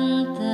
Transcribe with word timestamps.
Santa, 0.00 0.49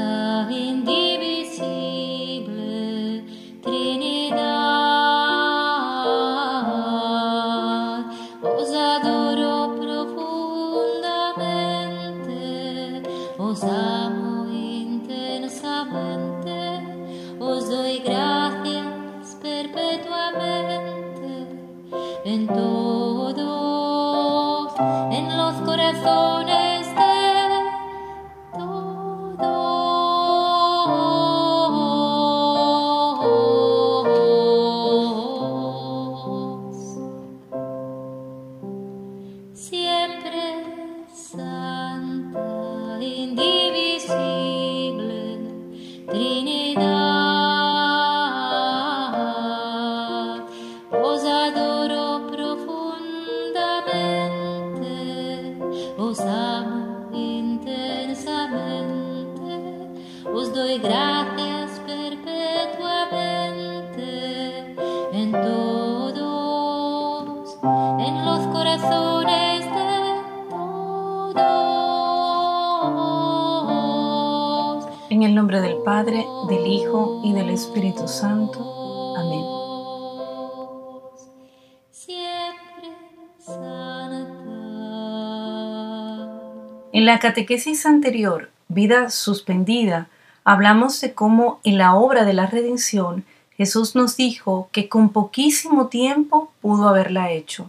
En 86.97 87.05
la 87.05 87.19
catequesis 87.19 87.84
anterior, 87.84 88.48
Vida 88.69 89.11
Suspendida, 89.11 90.08
hablamos 90.44 90.98
de 91.02 91.12
cómo 91.12 91.61
en 91.62 91.77
la 91.77 91.94
obra 91.94 92.25
de 92.25 92.33
la 92.33 92.47
redención 92.47 93.27
Jesús 93.55 93.94
nos 93.94 94.16
dijo 94.16 94.70
que 94.72 94.89
con 94.89 95.11
poquísimo 95.11 95.89
tiempo 95.89 96.50
pudo 96.62 96.89
haberla 96.89 97.30
hecho, 97.30 97.69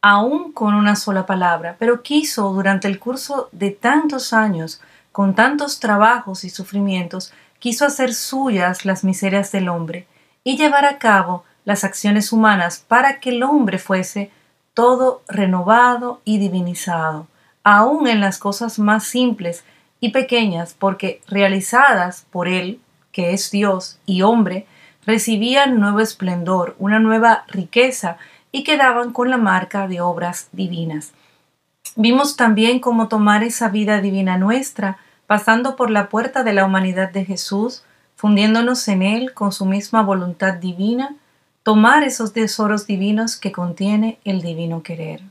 aún 0.00 0.52
con 0.52 0.74
una 0.74 0.94
sola 0.94 1.26
palabra, 1.26 1.74
pero 1.80 2.04
quiso 2.04 2.52
durante 2.52 2.86
el 2.86 3.00
curso 3.00 3.48
de 3.50 3.72
tantos 3.72 4.32
años, 4.32 4.80
con 5.10 5.34
tantos 5.34 5.80
trabajos 5.80 6.44
y 6.44 6.50
sufrimientos, 6.50 7.32
quiso 7.58 7.84
hacer 7.84 8.14
suyas 8.14 8.84
las 8.84 9.02
miserias 9.02 9.50
del 9.50 9.68
hombre 9.68 10.06
y 10.44 10.56
llevar 10.56 10.84
a 10.84 10.98
cabo 10.98 11.42
las 11.64 11.82
acciones 11.82 12.30
humanas 12.30 12.84
para 12.86 13.18
que 13.18 13.30
el 13.30 13.42
hombre 13.42 13.80
fuese 13.80 14.30
todo 14.74 15.22
renovado 15.26 16.20
y 16.24 16.38
divinizado, 16.38 17.26
aún 17.64 18.06
en 18.06 18.20
las 18.20 18.38
cosas 18.38 18.78
más 18.78 19.04
simples 19.04 19.64
y 19.98 20.10
pequeñas, 20.10 20.76
porque 20.78 21.20
realizadas 21.26 22.26
por 22.30 22.46
Él, 22.46 22.80
que 23.10 23.32
es 23.32 23.50
Dios 23.50 23.98
y 24.06 24.22
hombre, 24.22 24.66
recibían 25.06 25.80
nuevo 25.80 26.00
esplendor, 26.00 26.76
una 26.78 26.98
nueva 26.98 27.44
riqueza 27.48 28.18
y 28.52 28.62
quedaban 28.64 29.12
con 29.12 29.30
la 29.30 29.38
marca 29.38 29.88
de 29.88 30.00
obras 30.00 30.48
divinas. 30.52 31.12
Vimos 31.96 32.36
también 32.36 32.80
cómo 32.80 33.08
tomar 33.08 33.42
esa 33.42 33.68
vida 33.68 34.00
divina 34.00 34.36
nuestra, 34.36 34.98
pasando 35.26 35.74
por 35.74 35.90
la 35.90 36.08
puerta 36.08 36.44
de 36.44 36.52
la 36.52 36.64
humanidad 36.64 37.10
de 37.10 37.24
Jesús, 37.24 37.82
fundiéndonos 38.16 38.86
en 38.88 39.02
Él 39.02 39.32
con 39.32 39.52
su 39.52 39.64
misma 39.64 40.02
voluntad 40.02 40.54
divina, 40.54 41.16
tomar 41.62 42.02
esos 42.02 42.32
tesoros 42.32 42.86
divinos 42.86 43.36
que 43.36 43.52
contiene 43.52 44.18
el 44.24 44.42
divino 44.42 44.82
querer. 44.82 45.22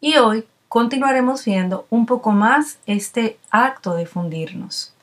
Y 0.00 0.16
hoy 0.16 0.44
continuaremos 0.68 1.44
viendo 1.44 1.86
un 1.90 2.06
poco 2.06 2.32
más 2.32 2.78
este 2.86 3.38
acto 3.50 3.94
de 3.94 4.06
fundirnos. 4.06 4.94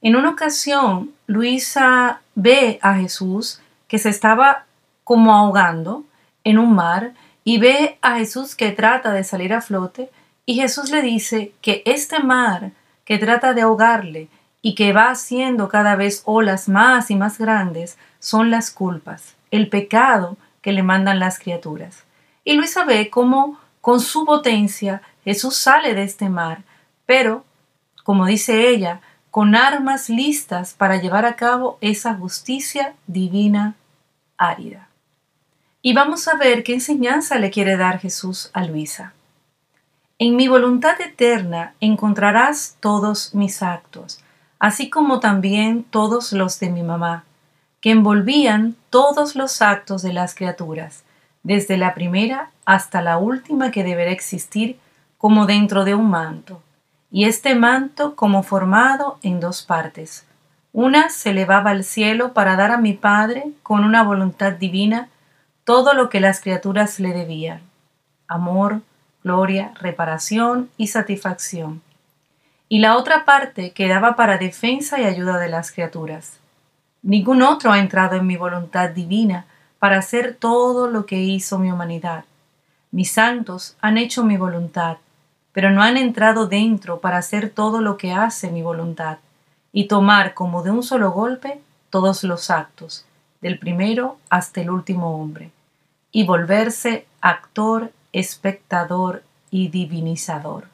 En 0.00 0.14
una 0.14 0.30
ocasión, 0.30 1.10
Luisa 1.26 2.20
ve 2.34 2.78
a 2.82 2.94
Jesús 2.94 3.60
que 3.88 3.98
se 3.98 4.08
estaba 4.08 4.64
como 5.04 5.34
ahogando 5.34 6.04
en 6.44 6.58
un 6.58 6.74
mar 6.74 7.12
y 7.42 7.58
ve 7.58 7.98
a 8.02 8.18
Jesús 8.18 8.54
que 8.54 8.72
trata 8.72 9.12
de 9.12 9.24
salir 9.24 9.52
a 9.52 9.60
flote 9.60 10.10
y 10.44 10.54
Jesús 10.54 10.90
le 10.90 11.02
dice 11.02 11.52
que 11.60 11.82
este 11.84 12.20
mar 12.20 12.70
que 13.04 13.18
trata 13.18 13.52
de 13.54 13.62
ahogarle 13.62 14.28
y 14.62 14.74
que 14.74 14.92
va 14.92 15.10
haciendo 15.10 15.68
cada 15.68 15.96
vez 15.96 16.22
olas 16.24 16.68
más 16.68 17.10
y 17.10 17.16
más 17.16 17.38
grandes 17.38 17.98
son 18.20 18.50
las 18.50 18.70
culpas, 18.70 19.34
el 19.50 19.68
pecado 19.68 20.36
que 20.60 20.72
le 20.72 20.82
mandan 20.82 21.18
las 21.18 21.38
criaturas. 21.38 22.04
Y 22.44 22.54
Luisa 22.54 22.84
ve 22.84 23.10
cómo 23.10 23.58
con 23.86 24.00
su 24.00 24.24
potencia 24.24 25.00
Jesús 25.22 25.54
sale 25.54 25.94
de 25.94 26.02
este 26.02 26.28
mar, 26.28 26.64
pero, 27.06 27.44
como 28.02 28.26
dice 28.26 28.68
ella, 28.68 29.00
con 29.30 29.54
armas 29.54 30.08
listas 30.08 30.74
para 30.74 30.96
llevar 30.96 31.24
a 31.24 31.36
cabo 31.36 31.78
esa 31.80 32.14
justicia 32.14 32.94
divina 33.06 33.76
árida. 34.38 34.88
Y 35.82 35.94
vamos 35.94 36.26
a 36.26 36.34
ver 36.34 36.64
qué 36.64 36.74
enseñanza 36.74 37.38
le 37.38 37.52
quiere 37.52 37.76
dar 37.76 38.00
Jesús 38.00 38.50
a 38.54 38.64
Luisa. 38.64 39.12
En 40.18 40.34
mi 40.34 40.48
voluntad 40.48 41.00
eterna 41.00 41.74
encontrarás 41.78 42.78
todos 42.80 43.36
mis 43.36 43.62
actos, 43.62 44.18
así 44.58 44.90
como 44.90 45.20
también 45.20 45.84
todos 45.84 46.32
los 46.32 46.58
de 46.58 46.70
mi 46.70 46.82
mamá, 46.82 47.22
que 47.80 47.92
envolvían 47.92 48.74
todos 48.90 49.36
los 49.36 49.62
actos 49.62 50.02
de 50.02 50.12
las 50.12 50.34
criaturas, 50.34 51.04
desde 51.46 51.76
la 51.76 51.94
primera 51.94 52.50
hasta 52.64 53.02
la 53.02 53.18
última 53.18 53.70
que 53.70 53.84
deberá 53.84 54.10
existir 54.10 54.80
como 55.16 55.46
dentro 55.46 55.84
de 55.84 55.94
un 55.94 56.10
manto, 56.10 56.60
y 57.08 57.26
este 57.26 57.54
manto 57.54 58.16
como 58.16 58.42
formado 58.42 59.20
en 59.22 59.38
dos 59.38 59.62
partes. 59.62 60.26
Una 60.72 61.08
se 61.08 61.30
elevaba 61.30 61.70
al 61.70 61.84
cielo 61.84 62.32
para 62.32 62.56
dar 62.56 62.72
a 62.72 62.78
mi 62.78 62.94
Padre, 62.94 63.52
con 63.62 63.84
una 63.84 64.02
voluntad 64.02 64.54
divina, 64.54 65.08
todo 65.62 65.94
lo 65.94 66.08
que 66.08 66.18
las 66.18 66.40
criaturas 66.40 66.98
le 66.98 67.12
debían, 67.12 67.60
amor, 68.26 68.80
gloria, 69.22 69.70
reparación 69.80 70.68
y 70.76 70.88
satisfacción. 70.88 71.80
Y 72.68 72.80
la 72.80 72.96
otra 72.96 73.24
parte 73.24 73.70
quedaba 73.70 74.16
para 74.16 74.36
defensa 74.36 75.00
y 75.00 75.04
ayuda 75.04 75.38
de 75.38 75.48
las 75.48 75.70
criaturas. 75.70 76.40
Ningún 77.02 77.42
otro 77.42 77.70
ha 77.70 77.78
entrado 77.78 78.16
en 78.16 78.26
mi 78.26 78.36
voluntad 78.36 78.90
divina 78.90 79.46
para 79.78 79.98
hacer 79.98 80.34
todo 80.34 80.88
lo 80.88 81.06
que 81.06 81.16
hizo 81.16 81.58
mi 81.58 81.70
humanidad. 81.70 82.24
Mis 82.90 83.10
santos 83.10 83.76
han 83.80 83.98
hecho 83.98 84.24
mi 84.24 84.36
voluntad, 84.36 84.98
pero 85.52 85.70
no 85.70 85.82
han 85.82 85.96
entrado 85.96 86.46
dentro 86.46 87.00
para 87.00 87.18
hacer 87.18 87.50
todo 87.50 87.80
lo 87.80 87.96
que 87.96 88.12
hace 88.12 88.50
mi 88.50 88.62
voluntad, 88.62 89.18
y 89.72 89.88
tomar 89.88 90.34
como 90.34 90.62
de 90.62 90.70
un 90.70 90.82
solo 90.82 91.12
golpe 91.12 91.60
todos 91.90 92.24
los 92.24 92.50
actos, 92.50 93.04
del 93.40 93.58
primero 93.58 94.18
hasta 94.30 94.60
el 94.60 94.70
último 94.70 95.20
hombre, 95.20 95.50
y 96.12 96.24
volverse 96.24 97.06
actor, 97.20 97.92
espectador 98.12 99.22
y 99.50 99.68
divinizador. 99.68 100.68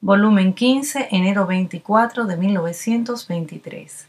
Volumen 0.00 0.54
15, 0.54 1.08
enero 1.10 1.46
24 1.46 2.24
de 2.26 2.36
1923. 2.36 4.08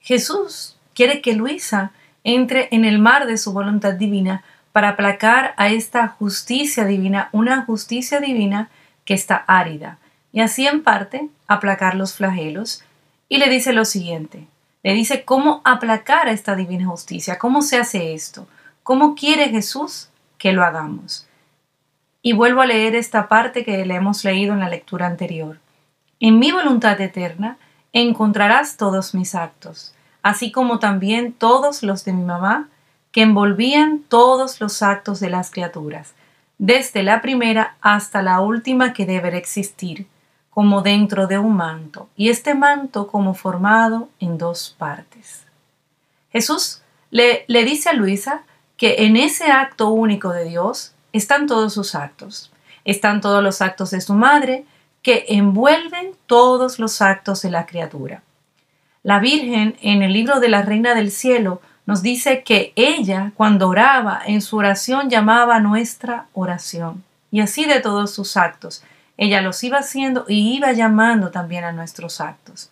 Jesús 0.00 0.76
quiere 0.94 1.20
que 1.20 1.34
Luisa 1.34 1.92
entre 2.26 2.66
en 2.72 2.84
el 2.84 2.98
mar 2.98 3.28
de 3.28 3.38
su 3.38 3.52
voluntad 3.52 3.94
divina 3.94 4.42
para 4.72 4.90
aplacar 4.90 5.54
a 5.56 5.68
esta 5.68 6.08
justicia 6.08 6.84
divina, 6.84 7.28
una 7.30 7.64
justicia 7.64 8.18
divina 8.18 8.68
que 9.04 9.14
está 9.14 9.36
árida, 9.46 9.98
y 10.32 10.40
así 10.40 10.66
en 10.66 10.82
parte 10.82 11.28
aplacar 11.46 11.94
los 11.94 12.14
flagelos. 12.14 12.82
Y 13.28 13.38
le 13.38 13.48
dice 13.48 13.72
lo 13.72 13.84
siguiente, 13.84 14.48
le 14.82 14.92
dice 14.92 15.24
cómo 15.24 15.60
aplacar 15.64 16.26
a 16.26 16.32
esta 16.32 16.56
divina 16.56 16.86
justicia, 16.86 17.38
cómo 17.38 17.62
se 17.62 17.78
hace 17.78 18.12
esto, 18.12 18.48
cómo 18.82 19.14
quiere 19.14 19.48
Jesús 19.50 20.08
que 20.36 20.52
lo 20.52 20.64
hagamos. 20.64 21.28
Y 22.22 22.32
vuelvo 22.32 22.60
a 22.60 22.66
leer 22.66 22.96
esta 22.96 23.28
parte 23.28 23.64
que 23.64 23.86
le 23.86 23.94
hemos 23.94 24.24
leído 24.24 24.52
en 24.52 24.60
la 24.60 24.68
lectura 24.68 25.06
anterior. 25.06 25.60
En 26.18 26.40
mi 26.40 26.50
voluntad 26.50 27.00
eterna 27.00 27.56
encontrarás 27.92 28.76
todos 28.76 29.14
mis 29.14 29.36
actos, 29.36 29.95
así 30.26 30.50
como 30.50 30.80
también 30.80 31.32
todos 31.32 31.84
los 31.84 32.04
de 32.04 32.12
mi 32.12 32.24
mamá, 32.24 32.68
que 33.12 33.22
envolvían 33.22 34.00
todos 34.00 34.60
los 34.60 34.82
actos 34.82 35.20
de 35.20 35.30
las 35.30 35.52
criaturas, 35.52 36.14
desde 36.58 37.04
la 37.04 37.22
primera 37.22 37.76
hasta 37.80 38.22
la 38.22 38.40
última 38.40 38.92
que 38.92 39.06
deberá 39.06 39.36
existir, 39.36 40.08
como 40.50 40.82
dentro 40.82 41.28
de 41.28 41.38
un 41.38 41.54
manto, 41.54 42.08
y 42.16 42.30
este 42.30 42.56
manto 42.56 43.06
como 43.06 43.34
formado 43.34 44.08
en 44.18 44.36
dos 44.36 44.74
partes. 44.76 45.44
Jesús 46.32 46.82
le, 47.12 47.44
le 47.46 47.62
dice 47.62 47.90
a 47.90 47.92
Luisa 47.92 48.42
que 48.76 49.04
en 49.04 49.16
ese 49.16 49.52
acto 49.52 49.90
único 49.90 50.30
de 50.30 50.42
Dios 50.42 50.92
están 51.12 51.46
todos 51.46 51.72
sus 51.72 51.94
actos. 51.94 52.50
Están 52.84 53.20
todos 53.20 53.44
los 53.44 53.62
actos 53.62 53.92
de 53.92 54.00
su 54.00 54.14
madre, 54.14 54.64
que 55.02 55.26
envuelven 55.28 56.16
todos 56.26 56.80
los 56.80 57.00
actos 57.00 57.42
de 57.42 57.50
la 57.50 57.64
criatura. 57.64 58.24
La 59.06 59.20
Virgen, 59.20 59.76
en 59.82 60.02
el 60.02 60.12
libro 60.12 60.40
de 60.40 60.48
la 60.48 60.62
Reina 60.62 60.96
del 60.96 61.12
Cielo, 61.12 61.62
nos 61.86 62.02
dice 62.02 62.42
que 62.42 62.72
ella, 62.74 63.30
cuando 63.36 63.68
oraba, 63.68 64.20
en 64.26 64.42
su 64.42 64.56
oración 64.56 65.08
llamaba 65.08 65.60
nuestra 65.60 66.26
oración. 66.32 67.04
Y 67.30 67.38
así 67.38 67.66
de 67.66 67.78
todos 67.78 68.12
sus 68.12 68.36
actos. 68.36 68.82
Ella 69.16 69.42
los 69.42 69.62
iba 69.62 69.78
haciendo 69.78 70.24
y 70.26 70.56
iba 70.56 70.72
llamando 70.72 71.30
también 71.30 71.62
a 71.62 71.70
nuestros 71.70 72.20
actos. 72.20 72.70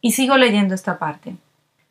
Y 0.00 0.12
sigo 0.12 0.36
leyendo 0.36 0.72
esta 0.72 1.00
parte. 1.00 1.34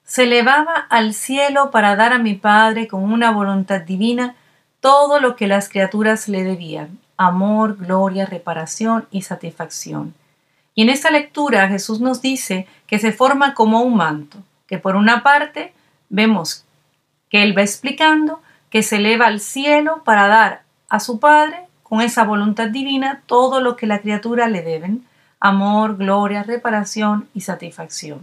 Se 0.05 0.23
elevaba 0.23 0.87
al 0.89 1.13
cielo 1.13 1.69
para 1.69 1.97
dar 1.97 2.13
a 2.13 2.17
mi 2.17 2.35
Padre 2.35 2.87
con 2.87 3.03
una 3.03 3.31
voluntad 3.31 3.81
divina 3.81 4.35
todo 4.79 5.19
lo 5.19 5.35
que 5.35 5.47
las 5.47 5.67
criaturas 5.67 6.29
le 6.29 6.45
debían, 6.45 6.97
amor, 7.17 7.75
gloria, 7.75 8.25
reparación 8.25 9.05
y 9.11 9.23
satisfacción. 9.23 10.13
Y 10.79 10.83
en 10.83 10.87
esta 10.89 11.11
lectura 11.11 11.67
Jesús 11.67 11.99
nos 11.99 12.21
dice 12.21 12.65
que 12.87 12.99
se 12.99 13.11
forma 13.11 13.53
como 13.53 13.81
un 13.81 13.97
manto, 13.97 14.37
que 14.65 14.77
por 14.77 14.95
una 14.95 15.23
parte 15.23 15.73
vemos 16.07 16.63
que 17.29 17.43
Él 17.43 17.57
va 17.57 17.63
explicando 17.63 18.41
que 18.69 18.81
se 18.81 18.95
eleva 18.95 19.25
al 19.25 19.41
cielo 19.41 20.03
para 20.05 20.29
dar 20.29 20.61
a 20.87 21.01
su 21.01 21.19
Padre, 21.19 21.65
con 21.83 21.99
esa 21.99 22.23
voluntad 22.23 22.69
divina, 22.69 23.23
todo 23.25 23.59
lo 23.59 23.75
que 23.75 23.87
la 23.87 23.99
criatura 23.99 24.47
le 24.47 24.61
deben, 24.61 25.05
amor, 25.41 25.97
gloria, 25.97 26.43
reparación 26.43 27.27
y 27.33 27.41
satisfacción. 27.41 28.21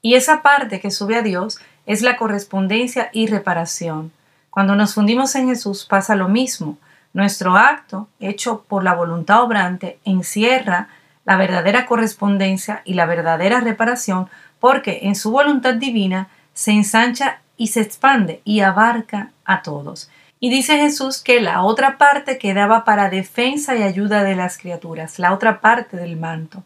Y 0.00 0.14
esa 0.14 0.40
parte 0.40 0.80
que 0.80 0.90
sube 0.90 1.16
a 1.16 1.22
Dios 1.22 1.58
es 1.84 2.00
la 2.00 2.16
correspondencia 2.16 3.10
y 3.12 3.26
reparación. 3.26 4.10
Cuando 4.48 4.74
nos 4.74 4.94
fundimos 4.94 5.34
en 5.34 5.48
Jesús 5.48 5.84
pasa 5.84 6.14
lo 6.14 6.30
mismo. 6.30 6.78
Nuestro 7.12 7.58
acto, 7.58 8.08
hecho 8.20 8.64
por 8.66 8.82
la 8.82 8.94
voluntad 8.94 9.42
obrante, 9.42 9.98
encierra 10.06 10.88
la 11.28 11.36
verdadera 11.36 11.84
correspondencia 11.84 12.80
y 12.86 12.94
la 12.94 13.04
verdadera 13.04 13.60
reparación 13.60 14.30
porque 14.60 15.00
en 15.02 15.14
su 15.14 15.30
voluntad 15.30 15.74
divina 15.74 16.28
se 16.54 16.70
ensancha 16.70 17.42
y 17.58 17.66
se 17.66 17.82
expande 17.82 18.40
y 18.46 18.60
abarca 18.60 19.32
a 19.44 19.60
todos. 19.60 20.10
Y 20.40 20.48
dice 20.48 20.78
Jesús 20.78 21.20
que 21.22 21.42
la 21.42 21.64
otra 21.64 21.98
parte 21.98 22.38
quedaba 22.38 22.86
para 22.86 23.10
defensa 23.10 23.76
y 23.76 23.82
ayuda 23.82 24.24
de 24.24 24.36
las 24.36 24.56
criaturas, 24.56 25.18
la 25.18 25.34
otra 25.34 25.60
parte 25.60 25.98
del 25.98 26.16
manto. 26.16 26.62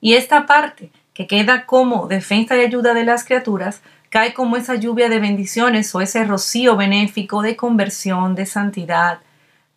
Y 0.00 0.14
esta 0.14 0.46
parte, 0.46 0.92
que 1.12 1.26
queda 1.26 1.66
como 1.66 2.06
defensa 2.06 2.56
y 2.56 2.60
ayuda 2.60 2.94
de 2.94 3.04
las 3.04 3.24
criaturas, 3.24 3.80
cae 4.10 4.32
como 4.32 4.56
esa 4.56 4.76
lluvia 4.76 5.08
de 5.08 5.18
bendiciones 5.18 5.92
o 5.92 6.00
ese 6.00 6.22
rocío 6.22 6.76
benéfico 6.76 7.42
de 7.42 7.56
conversión, 7.56 8.36
de 8.36 8.46
santidad, 8.46 9.18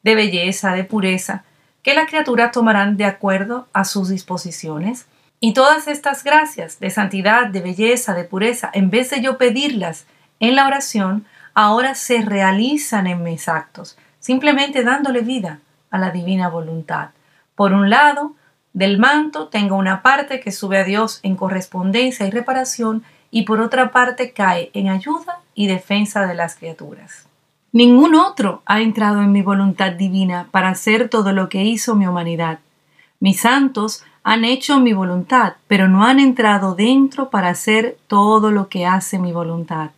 de 0.04 0.14
belleza, 0.14 0.74
de 0.74 0.84
pureza, 0.84 1.44
que 1.88 1.94
las 1.94 2.10
criaturas 2.10 2.52
tomarán 2.52 2.98
de 2.98 3.06
acuerdo 3.06 3.70
a 3.72 3.86
sus 3.86 4.10
disposiciones 4.10 5.06
y 5.40 5.54
todas 5.54 5.88
estas 5.88 6.26
gracias 6.26 6.82
de 6.82 6.90
santidad, 6.90 7.48
de 7.48 7.62
belleza, 7.62 8.14
de 8.14 8.26
pureza, 8.26 8.70
en 8.74 8.90
vez 8.90 9.10
de 9.10 9.22
yo 9.22 9.38
pedirlas 9.38 10.06
en 10.42 10.58
la 10.58 10.68
oración, 10.68 11.26
ahora 11.54 11.96
se 11.96 12.24
realizan 12.24 13.08
en 13.08 13.24
mis 13.24 13.48
actos, 13.48 13.98
simplemente 14.20 14.84
dándole 14.84 15.22
vida 15.22 15.62
a 15.90 15.98
la 15.98 16.12
divina 16.12 16.50
voluntad. 16.50 17.12
Por 17.56 17.72
un 17.72 17.90
lado, 17.90 18.36
del 18.74 18.98
manto 18.98 19.48
tengo 19.48 19.78
una 19.78 20.02
parte 20.02 20.42
que 20.42 20.52
sube 20.52 20.80
a 20.80 20.84
Dios 20.84 21.22
en 21.24 21.38
correspondencia 21.38 22.28
y 22.28 22.32
reparación 22.32 23.06
y 23.32 23.44
por 23.44 23.62
otra 23.62 23.92
parte 23.92 24.34
cae 24.34 24.72
en 24.74 24.90
ayuda 24.90 25.40
y 25.56 25.68
defensa 25.68 26.28
de 26.28 26.36
las 26.36 26.56
criaturas. 26.56 27.27
Ningún 27.78 28.16
otro 28.16 28.64
ha 28.66 28.82
entrado 28.82 29.22
en 29.22 29.32
mi 29.32 29.44
voluntad 29.44 29.92
divina 29.92 30.48
para 30.50 30.70
hacer 30.70 31.10
todo 31.10 31.32
lo 31.32 31.48
que 31.48 31.64
hizo 31.64 31.94
mi 31.94 32.08
humanidad. 32.08 32.58
Mis 33.20 33.42
santos 33.42 34.04
han 34.24 34.46
hecho 34.46 34.80
mi 34.80 34.94
voluntad, 34.94 35.58
pero 35.68 35.88
no 35.88 36.04
han 36.04 36.20
entrado 36.20 36.74
dentro 36.74 37.30
para 37.30 37.50
hacer 37.50 38.00
todo 38.08 38.50
lo 38.50 38.68
que 38.68 38.88
hace 38.88 39.20
mi 39.20 39.32
voluntad, 39.32 39.92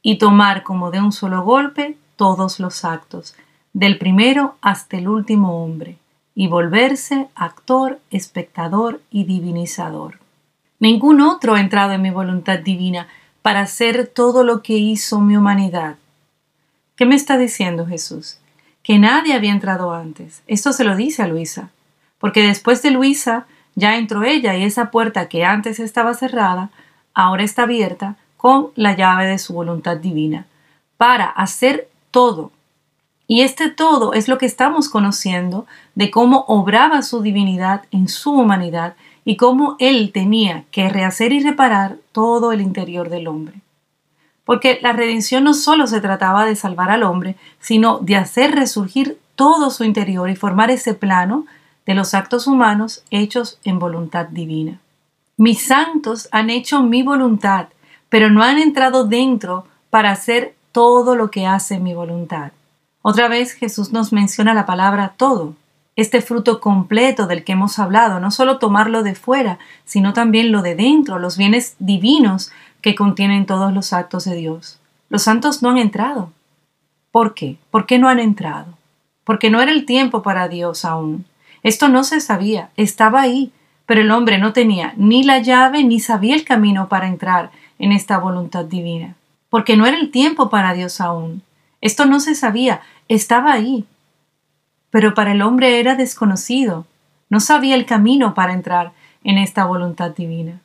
y 0.00 0.16
tomar 0.16 0.62
como 0.62 0.90
de 0.90 1.02
un 1.02 1.12
solo 1.12 1.42
golpe 1.42 1.98
todos 2.16 2.58
los 2.58 2.86
actos, 2.86 3.34
del 3.74 3.98
primero 3.98 4.54
hasta 4.62 4.96
el 4.96 5.06
último 5.06 5.62
hombre, 5.62 5.98
y 6.34 6.48
volverse 6.48 7.28
actor, 7.34 8.00
espectador 8.10 9.02
y 9.10 9.24
divinizador. 9.24 10.20
Ningún 10.80 11.20
otro 11.20 11.54
ha 11.54 11.60
entrado 11.60 11.92
en 11.92 12.00
mi 12.00 12.10
voluntad 12.10 12.60
divina 12.60 13.08
para 13.42 13.60
hacer 13.60 14.06
todo 14.06 14.42
lo 14.42 14.62
que 14.62 14.78
hizo 14.78 15.20
mi 15.20 15.36
humanidad. 15.36 15.96
¿Qué 16.96 17.04
me 17.04 17.14
está 17.14 17.36
diciendo 17.36 17.84
Jesús? 17.84 18.38
Que 18.82 18.98
nadie 18.98 19.34
había 19.34 19.52
entrado 19.52 19.92
antes. 19.92 20.42
Esto 20.46 20.72
se 20.72 20.82
lo 20.82 20.96
dice 20.96 21.22
a 21.22 21.28
Luisa, 21.28 21.68
porque 22.18 22.40
después 22.40 22.80
de 22.80 22.90
Luisa 22.90 23.46
ya 23.74 23.98
entró 23.98 24.24
ella 24.24 24.56
y 24.56 24.62
esa 24.62 24.90
puerta 24.90 25.28
que 25.28 25.44
antes 25.44 25.78
estaba 25.78 26.14
cerrada, 26.14 26.70
ahora 27.12 27.44
está 27.44 27.64
abierta 27.64 28.16
con 28.38 28.68
la 28.76 28.96
llave 28.96 29.26
de 29.26 29.38
su 29.38 29.52
voluntad 29.52 29.98
divina, 29.98 30.46
para 30.96 31.26
hacer 31.26 31.90
todo. 32.10 32.50
Y 33.26 33.42
este 33.42 33.68
todo 33.68 34.14
es 34.14 34.26
lo 34.26 34.38
que 34.38 34.46
estamos 34.46 34.88
conociendo 34.88 35.66
de 35.94 36.10
cómo 36.10 36.46
obraba 36.48 37.02
su 37.02 37.20
divinidad 37.20 37.82
en 37.90 38.08
su 38.08 38.32
humanidad 38.32 38.94
y 39.22 39.36
cómo 39.36 39.76
él 39.80 40.12
tenía 40.14 40.64
que 40.70 40.88
rehacer 40.88 41.34
y 41.34 41.40
reparar 41.40 41.98
todo 42.12 42.52
el 42.52 42.62
interior 42.62 43.10
del 43.10 43.28
hombre. 43.28 43.65
Porque 44.46 44.78
la 44.80 44.94
redención 44.94 45.44
no 45.44 45.52
solo 45.52 45.86
se 45.86 46.00
trataba 46.00 46.46
de 46.46 46.56
salvar 46.56 46.90
al 46.90 47.02
hombre, 47.02 47.36
sino 47.60 47.98
de 47.98 48.16
hacer 48.16 48.52
resurgir 48.52 49.18
todo 49.34 49.70
su 49.70 49.84
interior 49.84 50.30
y 50.30 50.36
formar 50.36 50.70
ese 50.70 50.94
plano 50.94 51.44
de 51.84 51.94
los 51.94 52.14
actos 52.14 52.46
humanos 52.46 53.02
hechos 53.10 53.58
en 53.64 53.78
voluntad 53.78 54.26
divina. 54.28 54.80
Mis 55.36 55.66
santos 55.66 56.28
han 56.32 56.48
hecho 56.48 56.82
mi 56.82 57.02
voluntad, 57.02 57.66
pero 58.08 58.30
no 58.30 58.42
han 58.42 58.58
entrado 58.58 59.04
dentro 59.04 59.66
para 59.90 60.12
hacer 60.12 60.54
todo 60.72 61.16
lo 61.16 61.30
que 61.30 61.46
hace 61.46 61.78
mi 61.78 61.92
voluntad. 61.92 62.52
Otra 63.02 63.28
vez 63.28 63.52
Jesús 63.52 63.92
nos 63.92 64.12
menciona 64.12 64.54
la 64.54 64.64
palabra 64.64 65.14
todo, 65.16 65.54
este 65.96 66.20
fruto 66.20 66.60
completo 66.60 67.26
del 67.26 67.42
que 67.42 67.52
hemos 67.52 67.78
hablado, 67.78 68.20
no 68.20 68.30
solo 68.30 68.58
tomarlo 68.58 69.02
de 69.02 69.14
fuera, 69.14 69.58
sino 69.84 70.12
también 70.12 70.52
lo 70.52 70.62
de 70.62 70.74
dentro, 70.74 71.18
los 71.18 71.36
bienes 71.36 71.74
divinos 71.78 72.52
que 72.86 72.94
contienen 72.94 73.46
todos 73.46 73.72
los 73.72 73.92
actos 73.92 74.26
de 74.26 74.36
Dios. 74.36 74.78
Los 75.08 75.24
santos 75.24 75.60
no 75.60 75.70
han 75.70 75.78
entrado. 75.78 76.30
¿Por 77.10 77.34
qué? 77.34 77.56
¿Por 77.72 77.84
qué 77.84 77.98
no 77.98 78.08
han 78.08 78.20
entrado? 78.20 78.78
Porque 79.24 79.50
no 79.50 79.60
era 79.60 79.72
el 79.72 79.86
tiempo 79.86 80.22
para 80.22 80.46
Dios 80.46 80.84
aún. 80.84 81.24
Esto 81.64 81.88
no 81.88 82.04
se 82.04 82.20
sabía, 82.20 82.70
estaba 82.76 83.22
ahí, 83.22 83.50
pero 83.86 84.02
el 84.02 84.12
hombre 84.12 84.38
no 84.38 84.52
tenía 84.52 84.94
ni 84.96 85.24
la 85.24 85.40
llave 85.40 85.82
ni 85.82 85.98
sabía 85.98 86.36
el 86.36 86.44
camino 86.44 86.88
para 86.88 87.08
entrar 87.08 87.50
en 87.80 87.90
esta 87.90 88.18
voluntad 88.18 88.66
divina, 88.66 89.16
porque 89.50 89.76
no 89.76 89.84
era 89.84 89.98
el 89.98 90.12
tiempo 90.12 90.48
para 90.48 90.72
Dios 90.72 91.00
aún. 91.00 91.42
Esto 91.80 92.06
no 92.06 92.20
se 92.20 92.36
sabía, 92.36 92.82
estaba 93.08 93.52
ahí, 93.52 93.84
pero 94.90 95.12
para 95.12 95.32
el 95.32 95.42
hombre 95.42 95.80
era 95.80 95.96
desconocido, 95.96 96.86
no 97.30 97.40
sabía 97.40 97.74
el 97.74 97.84
camino 97.84 98.32
para 98.34 98.52
entrar 98.52 98.92
en 99.24 99.38
esta 99.38 99.64
voluntad 99.64 100.12
divina. 100.12 100.60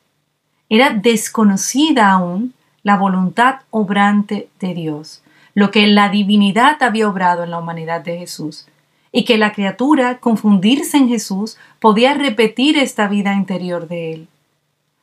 Era 0.71 0.91
desconocida 0.91 2.11
aún 2.11 2.53
la 2.81 2.95
voluntad 2.95 3.55
obrante 3.71 4.47
de 4.61 4.73
Dios, 4.73 5.21
lo 5.53 5.69
que 5.69 5.85
la 5.85 6.07
divinidad 6.07 6.81
había 6.81 7.09
obrado 7.09 7.43
en 7.43 7.51
la 7.51 7.59
humanidad 7.59 7.99
de 7.99 8.17
Jesús, 8.17 8.67
y 9.11 9.25
que 9.25 9.37
la 9.37 9.51
criatura, 9.51 10.19
confundirse 10.19 10.95
en 10.95 11.09
Jesús, 11.09 11.57
podía 11.81 12.13
repetir 12.13 12.77
esta 12.77 13.09
vida 13.09 13.33
interior 13.33 13.89
de 13.89 14.13
él. 14.13 14.27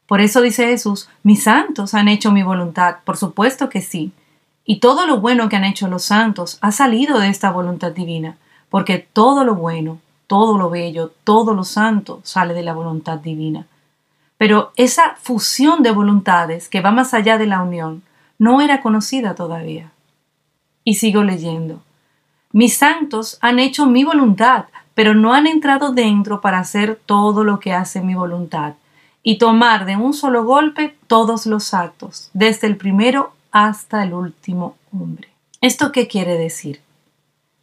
Por 0.06 0.22
eso 0.22 0.40
dice 0.40 0.68
Jesús, 0.68 1.10
mis 1.22 1.42
santos 1.42 1.92
han 1.92 2.08
hecho 2.08 2.32
mi 2.32 2.42
voluntad, 2.42 3.00
por 3.04 3.18
supuesto 3.18 3.68
que 3.68 3.82
sí, 3.82 4.12
y 4.64 4.80
todo 4.80 5.06
lo 5.06 5.20
bueno 5.20 5.50
que 5.50 5.56
han 5.56 5.64
hecho 5.64 5.86
los 5.86 6.02
santos 6.04 6.56
ha 6.62 6.72
salido 6.72 7.18
de 7.18 7.28
esta 7.28 7.50
voluntad 7.50 7.92
divina, 7.92 8.38
porque 8.70 9.06
todo 9.12 9.44
lo 9.44 9.54
bueno, 9.54 9.98
todo 10.28 10.56
lo 10.56 10.70
bello, 10.70 11.12
todo 11.24 11.52
lo 11.52 11.64
santo 11.64 12.22
sale 12.24 12.54
de 12.54 12.62
la 12.62 12.72
voluntad 12.72 13.18
divina. 13.18 13.66
Pero 14.38 14.72
esa 14.76 15.16
fusión 15.20 15.82
de 15.82 15.90
voluntades 15.90 16.68
que 16.68 16.80
va 16.80 16.90
más 16.90 17.12
allá 17.12 17.36
de 17.36 17.46
la 17.46 17.62
unión 17.62 18.02
no 18.38 18.60
era 18.60 18.80
conocida 18.80 19.34
todavía. 19.34 19.90
Y 20.84 20.94
sigo 20.94 21.24
leyendo. 21.24 21.82
Mis 22.52 22.76
santos 22.76 23.36
han 23.42 23.58
hecho 23.58 23.86
mi 23.86 24.04
voluntad, 24.04 24.66
pero 24.94 25.14
no 25.14 25.34
han 25.34 25.46
entrado 25.46 25.92
dentro 25.92 26.40
para 26.40 26.60
hacer 26.60 26.98
todo 27.04 27.44
lo 27.44 27.60
que 27.60 27.74
hace 27.74 28.00
mi 28.00 28.14
voluntad 28.14 28.74
y 29.22 29.38
tomar 29.38 29.84
de 29.84 29.96
un 29.96 30.14
solo 30.14 30.44
golpe 30.44 30.96
todos 31.06 31.44
los 31.44 31.74
actos, 31.74 32.30
desde 32.32 32.66
el 32.66 32.76
primero 32.76 33.32
hasta 33.50 34.02
el 34.02 34.14
último 34.14 34.76
hombre. 34.92 35.28
¿Esto 35.60 35.92
qué 35.92 36.06
quiere 36.06 36.38
decir? 36.38 36.80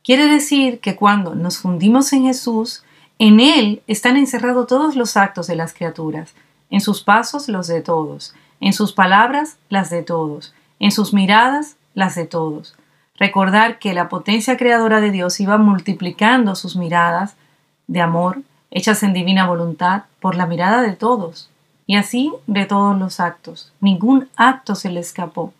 Quiere 0.03 0.27
decir 0.27 0.79
que 0.79 0.95
cuando 0.95 1.33
nos 1.33 1.57
fundimos 1.57 2.13
en 2.13 2.23
Jesús, 2.23 2.83
en 3.17 3.39
Él 3.39 3.81
están 3.87 4.17
encerrados 4.17 4.67
todos 4.67 4.95
los 4.95 5.17
actos 5.17 5.47
de 5.47 5.55
las 5.55 5.73
criaturas, 5.73 6.35
en 6.69 6.81
sus 6.81 7.03
pasos 7.03 7.47
los 7.47 7.67
de 7.67 7.81
todos, 7.81 8.33
en 8.59 8.73
sus 8.73 8.93
palabras 8.93 9.57
las 9.69 9.89
de 9.89 10.03
todos, 10.03 10.53
en 10.79 10.91
sus 10.91 11.13
miradas 11.13 11.77
las 11.93 12.15
de 12.15 12.25
todos. 12.25 12.75
Recordar 13.17 13.79
que 13.79 13.93
la 13.93 14.09
potencia 14.09 14.57
creadora 14.57 14.99
de 14.99 15.11
Dios 15.11 15.39
iba 15.39 15.57
multiplicando 15.57 16.55
sus 16.55 16.75
miradas 16.75 17.35
de 17.87 18.01
amor, 18.01 18.41
hechas 18.71 19.03
en 19.03 19.13
divina 19.13 19.47
voluntad, 19.47 20.03
por 20.19 20.35
la 20.35 20.45
mirada 20.45 20.81
de 20.81 20.95
todos, 20.95 21.49
y 21.87 21.95
así 21.95 22.33
de 22.47 22.65
todos 22.65 22.97
los 22.97 23.19
actos. 23.19 23.71
Ningún 23.79 24.29
acto 24.35 24.75
se 24.75 24.89
le 24.89 24.99
escapó. 24.99 25.53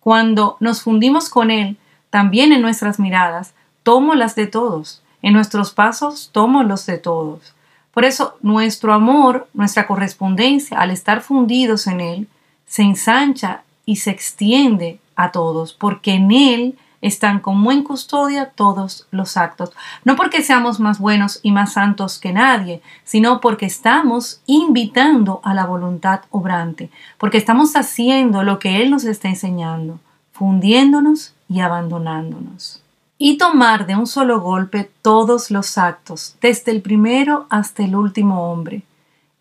Cuando 0.00 0.56
nos 0.60 0.82
fundimos 0.82 1.28
con 1.28 1.50
Él, 1.50 1.76
también 2.10 2.52
en 2.52 2.62
nuestras 2.62 2.98
miradas, 2.98 3.54
tomo 3.82 4.14
las 4.14 4.34
de 4.34 4.46
todos, 4.46 5.02
en 5.22 5.34
nuestros 5.34 5.72
pasos 5.72 6.30
tomo 6.32 6.62
los 6.62 6.86
de 6.86 6.98
todos. 6.98 7.54
Por 7.98 8.04
eso 8.04 8.36
nuestro 8.42 8.92
amor, 8.92 9.48
nuestra 9.54 9.88
correspondencia, 9.88 10.78
al 10.78 10.92
estar 10.92 11.20
fundidos 11.20 11.88
en 11.88 12.00
Él, 12.00 12.28
se 12.64 12.82
ensancha 12.82 13.64
y 13.86 13.96
se 13.96 14.12
extiende 14.12 15.00
a 15.16 15.32
todos, 15.32 15.72
porque 15.72 16.12
en 16.12 16.30
Él 16.30 16.78
están 17.00 17.40
como 17.40 17.72
en 17.72 17.82
custodia 17.82 18.50
todos 18.50 19.08
los 19.10 19.36
actos. 19.36 19.72
No 20.04 20.14
porque 20.14 20.44
seamos 20.44 20.78
más 20.78 21.00
buenos 21.00 21.40
y 21.42 21.50
más 21.50 21.72
santos 21.72 22.20
que 22.20 22.32
nadie, 22.32 22.82
sino 23.02 23.40
porque 23.40 23.66
estamos 23.66 24.42
invitando 24.46 25.40
a 25.42 25.52
la 25.52 25.66
voluntad 25.66 26.20
obrante, 26.30 26.90
porque 27.18 27.38
estamos 27.38 27.74
haciendo 27.74 28.44
lo 28.44 28.60
que 28.60 28.80
Él 28.80 28.92
nos 28.92 29.02
está 29.02 29.26
enseñando, 29.26 29.98
fundiéndonos 30.30 31.34
y 31.48 31.58
abandonándonos. 31.58 32.80
Y 33.18 33.36
tomar 33.36 33.86
de 33.86 33.96
un 33.96 34.06
solo 34.06 34.40
golpe 34.40 34.90
todos 35.02 35.50
los 35.50 35.76
actos, 35.76 36.36
desde 36.40 36.72
el 36.72 36.80
primero 36.80 37.46
hasta 37.50 37.82
el 37.82 37.96
último 37.96 38.50
hombre, 38.50 38.82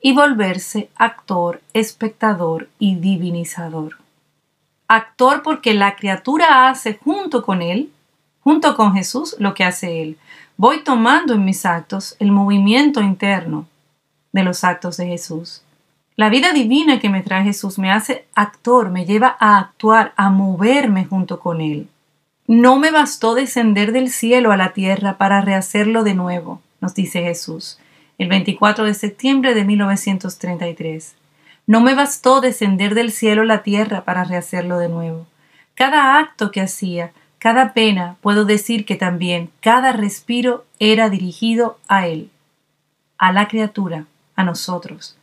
y 0.01 0.13
volverse 0.13 0.89
actor, 0.95 1.61
espectador 1.73 2.69
y 2.79 2.95
divinizador 2.95 3.97
actor 4.87 5.43
porque 5.43 5.73
la 5.73 5.95
criatura 5.95 6.69
hace 6.69 6.99
junto 7.03 7.43
con 7.43 7.61
él, 7.61 7.91
junto 8.41 8.75
con 8.75 8.93
Jesús, 8.93 9.35
lo 9.39 9.53
que 9.53 9.63
hace 9.63 10.01
él. 10.01 10.17
Voy 10.55 10.83
tomando 10.83 11.33
en 11.33 11.45
mis 11.45 11.65
actos 11.65 12.15
el 12.19 12.31
movimiento 12.31 13.01
interno 13.01 13.67
de 14.31 14.43
los 14.43 14.63
actos 14.63 14.97
de 14.97 15.07
Jesús. 15.07 15.63
La 16.15 16.29
vida 16.29 16.51
divina 16.51 16.99
que 16.99 17.09
me 17.09 17.21
trae 17.21 17.43
Jesús 17.43 17.77
me 17.77 17.91
hace 17.91 18.25
actor, 18.33 18.89
me 18.89 19.05
lleva 19.05 19.37
a 19.39 19.59
actuar, 19.59 20.13
a 20.15 20.29
moverme 20.29 21.05
junto 21.05 21.39
con 21.39 21.61
Él. 21.61 21.89
No 22.49 22.77
me 22.77 22.91
bastó 22.91 23.35
descender 23.35 23.91
del 23.91 24.09
cielo 24.09 24.53
a 24.53 24.57
la 24.57 24.71
tierra 24.71 25.17
para 25.17 25.41
rehacerlo 25.41 26.05
de 26.05 26.13
nuevo, 26.13 26.61
nos 26.79 26.95
dice 26.95 27.21
Jesús, 27.21 27.77
el 28.17 28.29
24 28.29 28.85
de 28.85 28.93
septiembre 28.93 29.53
de 29.53 29.65
1933. 29.65 31.15
No 31.65 31.81
me 31.81 31.93
bastó 31.93 32.39
descender 32.39 32.95
del 32.95 33.11
cielo 33.11 33.41
a 33.41 33.45
la 33.45 33.63
tierra 33.63 34.05
para 34.05 34.23
rehacerlo 34.23 34.77
de 34.77 34.87
nuevo. 34.87 35.27
Cada 35.75 36.19
acto 36.19 36.51
que 36.51 36.61
hacía, 36.61 37.11
cada 37.37 37.73
pena, 37.73 38.15
puedo 38.21 38.45
decir 38.45 38.85
que 38.85 38.95
también 38.95 39.49
cada 39.59 39.91
respiro 39.91 40.65
era 40.79 41.09
dirigido 41.09 41.77
a 41.89 42.07
Él, 42.07 42.29
a 43.17 43.33
la 43.33 43.49
criatura, 43.49 44.05
a 44.37 44.45
nosotros. 44.45 45.17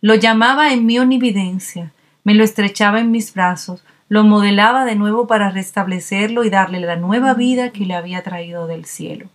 Lo 0.00 0.14
llamaba 0.14 0.72
en 0.72 0.86
mi 0.86 1.00
omnividencia, 1.00 1.90
me 2.22 2.34
lo 2.34 2.44
estrechaba 2.44 3.00
en 3.00 3.10
mis 3.10 3.34
brazos, 3.34 3.82
lo 4.10 4.24
modelaba 4.24 4.84
de 4.84 4.96
nuevo 4.96 5.26
para 5.26 5.50
restablecerlo 5.50 6.44
y 6.44 6.50
darle 6.50 6.80
la 6.80 6.96
nueva 6.96 7.32
vida 7.32 7.70
que 7.70 7.86
le 7.86 7.94
había 7.94 8.22
traído 8.22 8.66
del 8.66 8.84
cielo. 8.84 9.30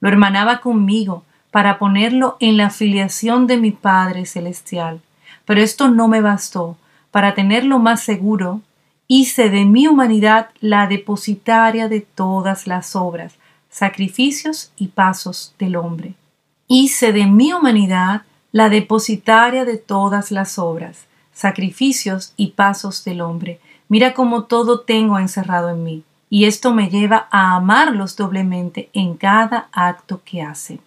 Lo 0.00 0.08
hermanaba 0.08 0.62
conmigo 0.62 1.24
para 1.50 1.78
ponerlo 1.78 2.38
en 2.40 2.56
la 2.56 2.70
filiación 2.70 3.46
de 3.46 3.58
mi 3.58 3.72
Padre 3.72 4.24
Celestial 4.24 5.02
pero 5.44 5.60
esto 5.60 5.88
no 5.88 6.08
me 6.08 6.20
bastó. 6.20 6.76
Para 7.10 7.34
tenerlo 7.34 7.78
más 7.78 8.02
seguro, 8.02 8.60
hice 9.06 9.50
de 9.50 9.64
mi 9.64 9.86
humanidad 9.86 10.50
la 10.60 10.86
depositaria 10.86 11.88
de 11.88 12.00
todas 12.00 12.66
las 12.66 12.96
obras, 12.96 13.34
sacrificios 13.70 14.72
y 14.76 14.88
pasos 14.88 15.54
del 15.58 15.76
hombre. 15.76 16.14
Hice 16.66 17.12
de 17.12 17.26
mi 17.26 17.52
humanidad 17.52 18.22
la 18.52 18.68
depositaria 18.68 19.64
de 19.64 19.76
todas 19.76 20.30
las 20.30 20.58
obras, 20.58 21.06
sacrificios 21.32 22.32
y 22.36 22.48
pasos 22.48 23.04
del 23.04 23.20
hombre. 23.20 23.60
Mira 23.94 24.12
cómo 24.12 24.42
todo 24.46 24.80
tengo 24.80 25.20
encerrado 25.20 25.68
en 25.68 25.84
mí, 25.84 26.02
y 26.28 26.46
esto 26.46 26.74
me 26.74 26.90
lleva 26.90 27.28
a 27.30 27.54
amarlos 27.54 28.16
doblemente 28.16 28.90
en 28.92 29.14
cada 29.16 29.68
acto 29.70 30.20
que 30.24 30.42
hacen. 30.42 30.80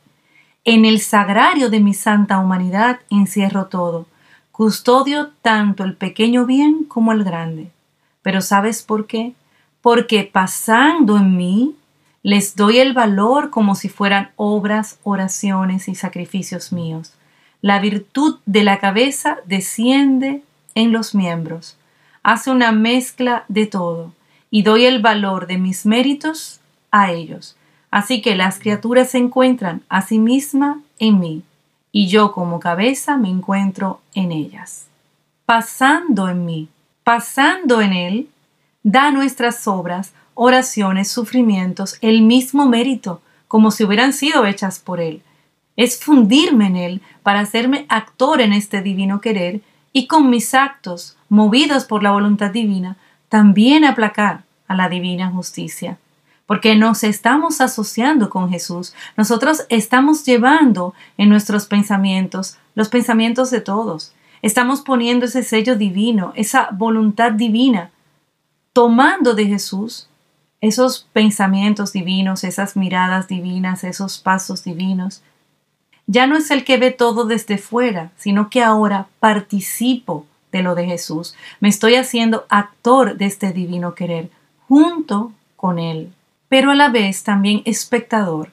En 0.66 0.84
el 0.84 1.00
sagrario 1.00 1.70
de 1.70 1.80
mi 1.80 1.94
santa 1.94 2.38
humanidad 2.38 3.00
encierro 3.10 3.68
todo, 3.68 4.08
Custodio 4.52 5.30
tanto 5.42 5.86
el 5.86 5.96
pequeño 5.96 6.46
bien 6.46 6.84
como 6.84 7.14
el 7.14 7.24
grande. 7.24 7.72
Pero 8.24 8.42
¿sabes 8.42 8.84
por 8.84 9.08
qué? 9.08 9.32
Porque 9.80 10.30
pasando 10.30 11.16
en 11.16 11.38
mí, 11.38 11.78
les 12.24 12.58
doy 12.58 12.80
el 12.80 12.92
valor 12.92 13.52
como 13.52 13.76
si 13.76 13.88
fueran 13.88 14.32
obras, 14.36 15.00
oraciones 15.04 15.88
y 15.88 15.96
sacrificios 15.96 16.74
míos. 16.74 17.14
La 17.62 17.80
virtud 17.80 18.40
de 18.46 18.66
la 18.66 18.80
cabeza 18.80 19.38
desciende 19.46 20.44
en 20.76 20.92
los 20.92 21.16
miembros, 21.16 21.78
hace 22.28 22.52
una 22.52 22.74
mezcla 22.74 23.46
de 23.48 23.68
todo, 23.68 24.12
y 24.52 24.64
doy 24.64 24.84
el 24.84 25.02
valor 25.02 25.48
de 25.48 25.58
mis 25.58 25.86
méritos 25.86 26.60
a 26.92 27.14
ellos. 27.14 27.56
Así 27.90 28.22
que 28.22 28.36
las 28.36 28.60
criaturas 28.60 29.12
se 29.12 29.18
encuentran 29.18 29.82
a 29.88 30.02
sí 30.02 30.20
misma 30.20 30.82
en 31.00 31.22
mí 31.22 31.44
y 31.94 32.10
yo 32.10 32.34
como 32.34 32.60
cabeza 32.60 33.16
me 33.16 33.30
encuentro 33.30 34.02
en 34.14 34.34
ellas. 34.34 34.88
Pasando 35.46 36.28
en 36.28 36.46
mí, 36.46 36.68
pasando 37.06 37.80
en 37.80 37.94
Él, 37.94 38.28
da 38.84 39.12
nuestras 39.12 39.66
obras, 39.66 40.12
oraciones, 40.34 41.10
sufrimientos 41.10 41.98
el 42.02 42.24
mismo 42.24 42.68
mérito, 42.68 43.22
como 43.48 43.72
si 43.72 43.86
hubieran 43.86 44.12
sido 44.12 44.46
hechas 44.46 44.80
por 44.80 45.00
Él. 45.00 45.22
Es 45.78 46.04
fundirme 46.04 46.68
en 46.68 46.76
Él 46.76 47.02
para 47.24 47.40
hacerme 47.40 47.86
actor 47.88 48.42
en 48.42 48.52
este 48.52 48.82
divino 48.82 49.22
querer 49.22 49.62
y 49.94 50.08
con 50.08 50.30
mis 50.30 50.54
actos, 50.54 51.17
movidos 51.30 51.86
por 51.86 52.04
la 52.04 52.12
voluntad 52.12 52.52
divina, 52.52 52.98
también 53.30 53.86
aplacar 53.86 54.44
a 54.68 54.76
la 54.76 54.90
divina 54.90 55.30
justicia 55.30 55.98
porque 56.48 56.76
nos 56.76 57.04
estamos 57.04 57.62
asociando 57.62 58.30
con 58.30 58.50
Jesús. 58.50 58.96
Nosotros 59.18 59.66
estamos 59.70 60.26
llevando 60.26 60.96
en 61.18 61.30
nuestros 61.30 61.66
pensamientos 61.66 62.58
los 62.74 62.90
pensamientos 62.90 63.52
de 63.52 63.60
todos. 63.60 64.14
Estamos 64.42 64.82
poniendo 64.82 65.26
ese 65.26 65.44
sello 65.44 65.76
divino, 65.76 66.32
esa 66.36 66.70
voluntad 66.72 67.34
divina, 67.34 67.92
tomando 68.72 69.34
de 69.34 69.46
Jesús 69.46 70.08
esos 70.62 71.08
pensamientos 71.12 71.92
divinos, 71.92 72.44
esas 72.44 72.76
miradas 72.76 73.28
divinas, 73.28 73.84
esos 73.84 74.18
pasos 74.18 74.64
divinos. 74.64 75.22
Ya 76.08 76.28
no 76.28 76.38
es 76.38 76.50
el 76.52 76.64
que 76.64 76.78
ve 76.78 76.92
todo 76.92 77.26
desde 77.26 77.58
fuera, 77.58 78.12
sino 78.16 78.50
que 78.50 78.64
ahora 78.64 79.08
participo 79.20 80.26
de 80.52 80.62
lo 80.62 80.76
de 80.76 80.86
Jesús. 80.86 81.36
Me 81.60 81.70
estoy 81.70 81.96
haciendo 81.96 82.46
actor 82.50 83.18
de 83.18 83.26
este 83.26 83.52
divino 83.52 83.96
querer 83.96 84.30
junto 84.68 85.32
con 85.56 85.80
Él 85.80 86.12
pero 86.50 86.72
a 86.72 86.76
la 86.76 86.90
vez 86.90 87.24
también 87.24 87.62
espectador, 87.66 88.52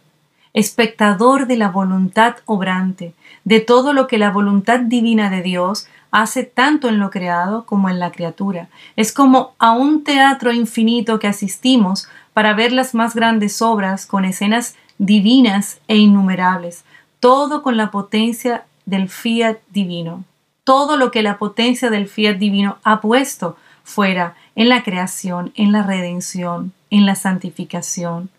espectador 0.52 1.46
de 1.46 1.56
la 1.56 1.68
voluntad 1.68 2.36
obrante, 2.44 3.14
de 3.44 3.60
todo 3.60 3.92
lo 3.92 4.06
que 4.06 4.18
la 4.18 4.30
voluntad 4.30 4.80
divina 4.80 5.30
de 5.30 5.42
Dios 5.42 5.86
hace 6.10 6.44
tanto 6.44 6.88
en 6.88 6.98
lo 6.98 7.10
creado 7.10 7.66
como 7.66 7.88
en 7.88 7.98
la 7.98 8.12
criatura. 8.12 8.68
Es 8.96 9.12
como 9.12 9.54
a 9.58 9.72
un 9.72 10.04
teatro 10.04 10.52
infinito 10.52 11.18
que 11.18 11.26
asistimos 11.26 12.08
para 12.32 12.54
ver 12.54 12.72
las 12.72 12.94
más 12.94 13.14
grandes 13.14 13.62
obras 13.62 14.06
con 14.06 14.24
escenas 14.24 14.76
divinas 14.98 15.80
e 15.88 15.96
innumerables, 15.96 16.84
todo 17.20 17.62
con 17.62 17.76
la 17.76 17.90
potencia 17.90 18.64
del 18.86 19.08
fiat 19.08 19.58
divino. 19.70 20.24
Todo 20.64 20.96
lo 20.96 21.10
que 21.10 21.22
la 21.22 21.38
potencia 21.38 21.90
del 21.90 22.08
fiat 22.08 22.36
divino 22.36 22.78
ha 22.82 23.00
puesto 23.00 23.56
fuera 23.84 24.34
en 24.56 24.68
la 24.68 24.82
creación, 24.82 25.52
en 25.54 25.72
la 25.72 25.82
redención, 25.82 26.72
en 26.90 27.06
la 27.06 27.14
santificación. 27.14 28.30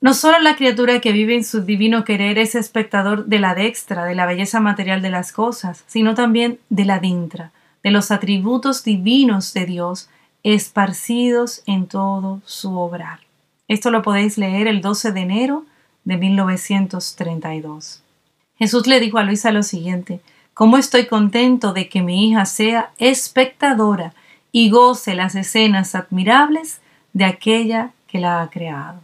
No 0.00 0.12
solo 0.12 0.38
la 0.40 0.56
criatura 0.56 1.00
que 1.00 1.12
vive 1.12 1.34
en 1.34 1.44
su 1.44 1.62
divino 1.62 2.04
querer 2.04 2.38
es 2.38 2.54
espectador 2.54 3.26
de 3.26 3.38
la 3.38 3.54
dextra, 3.54 4.04
de 4.04 4.14
la 4.14 4.26
belleza 4.26 4.60
material 4.60 5.00
de 5.00 5.10
las 5.10 5.32
cosas, 5.32 5.84
sino 5.86 6.14
también 6.14 6.58
de 6.68 6.84
la 6.84 6.98
dintra, 6.98 7.52
de 7.82 7.90
los 7.90 8.10
atributos 8.10 8.84
divinos 8.84 9.54
de 9.54 9.66
Dios 9.66 10.08
esparcidos 10.42 11.62
en 11.66 11.86
todo 11.86 12.42
su 12.44 12.78
obrar. 12.78 13.20
Esto 13.66 13.90
lo 13.90 14.02
podéis 14.02 14.36
leer 14.36 14.68
el 14.68 14.82
12 14.82 15.12
de 15.12 15.20
enero 15.20 15.64
de 16.04 16.18
1932. 16.18 18.02
Jesús 18.56 18.86
le 18.86 19.00
dijo 19.00 19.18
a 19.18 19.22
Luisa 19.24 19.52
lo 19.52 19.62
siguiente, 19.62 20.20
¿Cómo 20.54 20.78
estoy 20.78 21.06
contento 21.06 21.72
de 21.72 21.88
que 21.88 22.00
mi 22.00 22.28
hija 22.28 22.46
sea 22.46 22.92
espectadora 22.98 24.14
y 24.52 24.70
goce 24.70 25.16
las 25.16 25.34
escenas 25.34 25.96
admirables 25.96 26.80
de 27.12 27.24
aquella 27.24 27.92
que 28.06 28.20
la 28.20 28.40
ha 28.40 28.50
creado. 28.50 29.00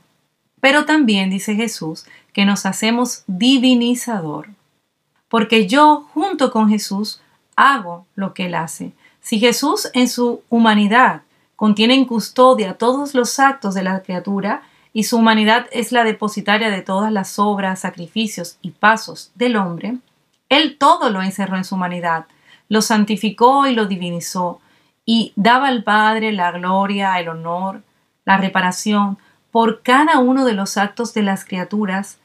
Pero 0.60 0.84
también 0.84 1.30
dice 1.30 1.56
Jesús 1.56 2.06
que 2.32 2.44
nos 2.44 2.66
hacemos 2.66 3.24
divinizador. 3.26 4.50
Porque 5.28 5.66
yo, 5.66 6.06
junto 6.14 6.52
con 6.52 6.68
Jesús, 6.68 7.20
hago 7.56 8.06
lo 8.14 8.32
que 8.32 8.46
Él 8.46 8.54
hace. 8.54 8.92
Si 9.20 9.40
Jesús 9.40 9.90
en 9.92 10.08
su 10.08 10.42
humanidad 10.50 11.22
contiene 11.56 11.94
en 11.94 12.04
custodia 12.04 12.74
todos 12.74 13.14
los 13.14 13.40
actos 13.40 13.74
de 13.74 13.82
la 13.82 14.02
criatura, 14.02 14.62
y 14.92 15.04
su 15.04 15.16
humanidad 15.16 15.66
es 15.72 15.90
la 15.90 16.04
depositaria 16.04 16.70
de 16.70 16.82
todas 16.82 17.12
las 17.12 17.40
obras, 17.40 17.80
sacrificios 17.80 18.56
y 18.62 18.70
pasos 18.70 19.30
del 19.34 19.56
hombre, 19.56 19.98
Él 20.50 20.76
todo 20.78 21.08
lo 21.08 21.22
encerró 21.22 21.56
en 21.56 21.64
su 21.64 21.76
humanidad, 21.76 22.26
lo 22.68 22.82
santificó 22.82 23.66
y 23.66 23.74
lo 23.74 23.86
divinizó, 23.86 24.60
y 25.06 25.32
daba 25.36 25.68
al 25.68 25.82
Padre 25.82 26.32
la 26.32 26.52
gloria, 26.52 27.18
el 27.18 27.28
honor, 27.28 27.82
la 28.26 28.36
reparación 28.36 29.16
por 29.50 29.82
cada 29.82 30.18
uno 30.18 30.44
de 30.44 30.52
los 30.52 30.76
actos 30.76 31.14
de 31.14 31.22
las 31.22 31.44
criaturas 31.44 32.18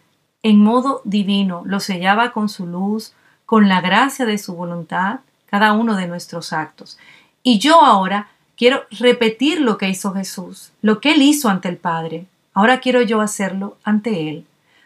en 0.43 0.59
modo 0.59 1.01
divino, 1.05 1.63
lo 1.65 1.79
sellaba 1.79 2.31
con 2.31 2.49
su 2.49 2.67
luz, 2.67 3.13
con 3.45 3.67
la 3.67 3.81
gracia 3.81 4.25
de 4.25 4.37
su 4.37 4.55
voluntad, 4.55 5.21
cada 5.47 5.73
uno 5.73 5.95
de 5.95 6.07
nuestros 6.07 6.53
actos. 6.53 6.99
Y 7.41 7.57
yo 7.57 7.81
ahora 7.81 8.27
quiero 8.55 8.83
repetir 8.91 9.61
lo 9.61 9.77
que 9.77 9.89
hizo 9.89 10.13
Jesús, 10.13 10.71
lo 10.81 11.01
que 11.01 11.13
él 11.13 11.21
hizo 11.23 11.49
ante 11.49 11.69
el 11.69 11.77
Padre. 11.77 12.25
Ahora 12.53 12.79
quiero 12.79 13.01
yo 13.01 13.21
hacerlo 13.21 13.77
ante 13.83 14.29
él, 14.29 14.45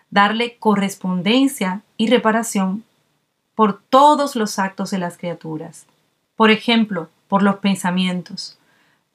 darle 0.10 0.55
correspondencia 0.60 1.81
y 1.98 2.08
reparación 2.10 2.84
por 3.59 3.77
todos 3.77 4.37
los 4.37 4.57
actos 4.57 4.89
de 4.89 4.99
las 4.99 5.17
criaturas. 5.17 5.85
Por 6.37 6.49
ejemplo, 6.49 7.09
por 7.27 7.43
los 7.43 7.57
pensamientos. 7.57 8.57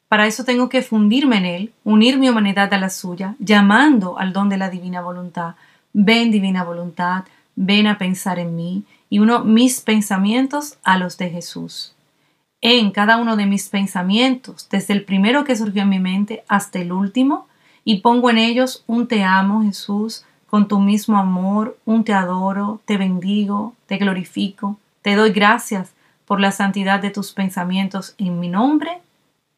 Para 0.06 0.26
eso 0.26 0.44
tengo 0.44 0.68
que 0.68 0.82
fundirme 0.82 1.38
en 1.38 1.46
él, 1.46 1.72
unir 1.82 2.18
mi 2.18 2.28
humanidad 2.28 2.70
a 2.74 2.78
la 2.78 2.90
suya, 2.90 3.36
llamando 3.38 4.18
al 4.18 4.34
don 4.34 4.50
de 4.50 4.58
la 4.58 4.68
divina 4.68 5.00
voluntad. 5.00 5.54
Ven 5.94 6.30
divina 6.30 6.62
voluntad, 6.62 7.24
ven 7.56 7.86
a 7.86 7.96
pensar 7.96 8.38
en 8.38 8.54
mí 8.54 8.82
y 9.08 9.18
uno 9.20 9.42
mis 9.42 9.80
pensamientos 9.80 10.76
a 10.82 10.98
los 10.98 11.16
de 11.16 11.30
Jesús. 11.30 11.94
En 12.60 12.90
cada 12.90 13.16
uno 13.16 13.36
de 13.36 13.46
mis 13.46 13.70
pensamientos, 13.70 14.68
desde 14.70 14.92
el 14.92 15.06
primero 15.06 15.44
que 15.44 15.56
surgió 15.56 15.84
en 15.84 15.88
mi 15.88 16.00
mente 16.00 16.44
hasta 16.48 16.80
el 16.80 16.92
último, 16.92 17.48
y 17.82 18.02
pongo 18.02 18.28
en 18.28 18.36
ellos 18.36 18.84
un 18.86 19.08
te 19.08 19.24
amo, 19.24 19.62
Jesús, 19.62 20.26
con 20.54 20.68
tu 20.68 20.78
mismo 20.78 21.18
amor, 21.18 21.76
un 21.84 22.04
te 22.04 22.12
adoro, 22.12 22.80
te 22.84 22.96
bendigo, 22.96 23.75
te 23.87 23.96
glorifico, 23.96 24.78
te 25.02 25.16
doy 25.16 25.32
gracias 25.32 25.92
por 26.26 26.38
la 26.38 26.52
santidad 26.52 27.00
de 27.00 27.11
tus 27.11 27.32
pensamientos 27.32 28.14
en 28.18 28.38
mi 28.38 28.49
nombre 28.49 29.00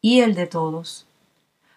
y 0.01 0.21
el 0.21 0.33
de 0.33 0.47
todos. 0.47 1.05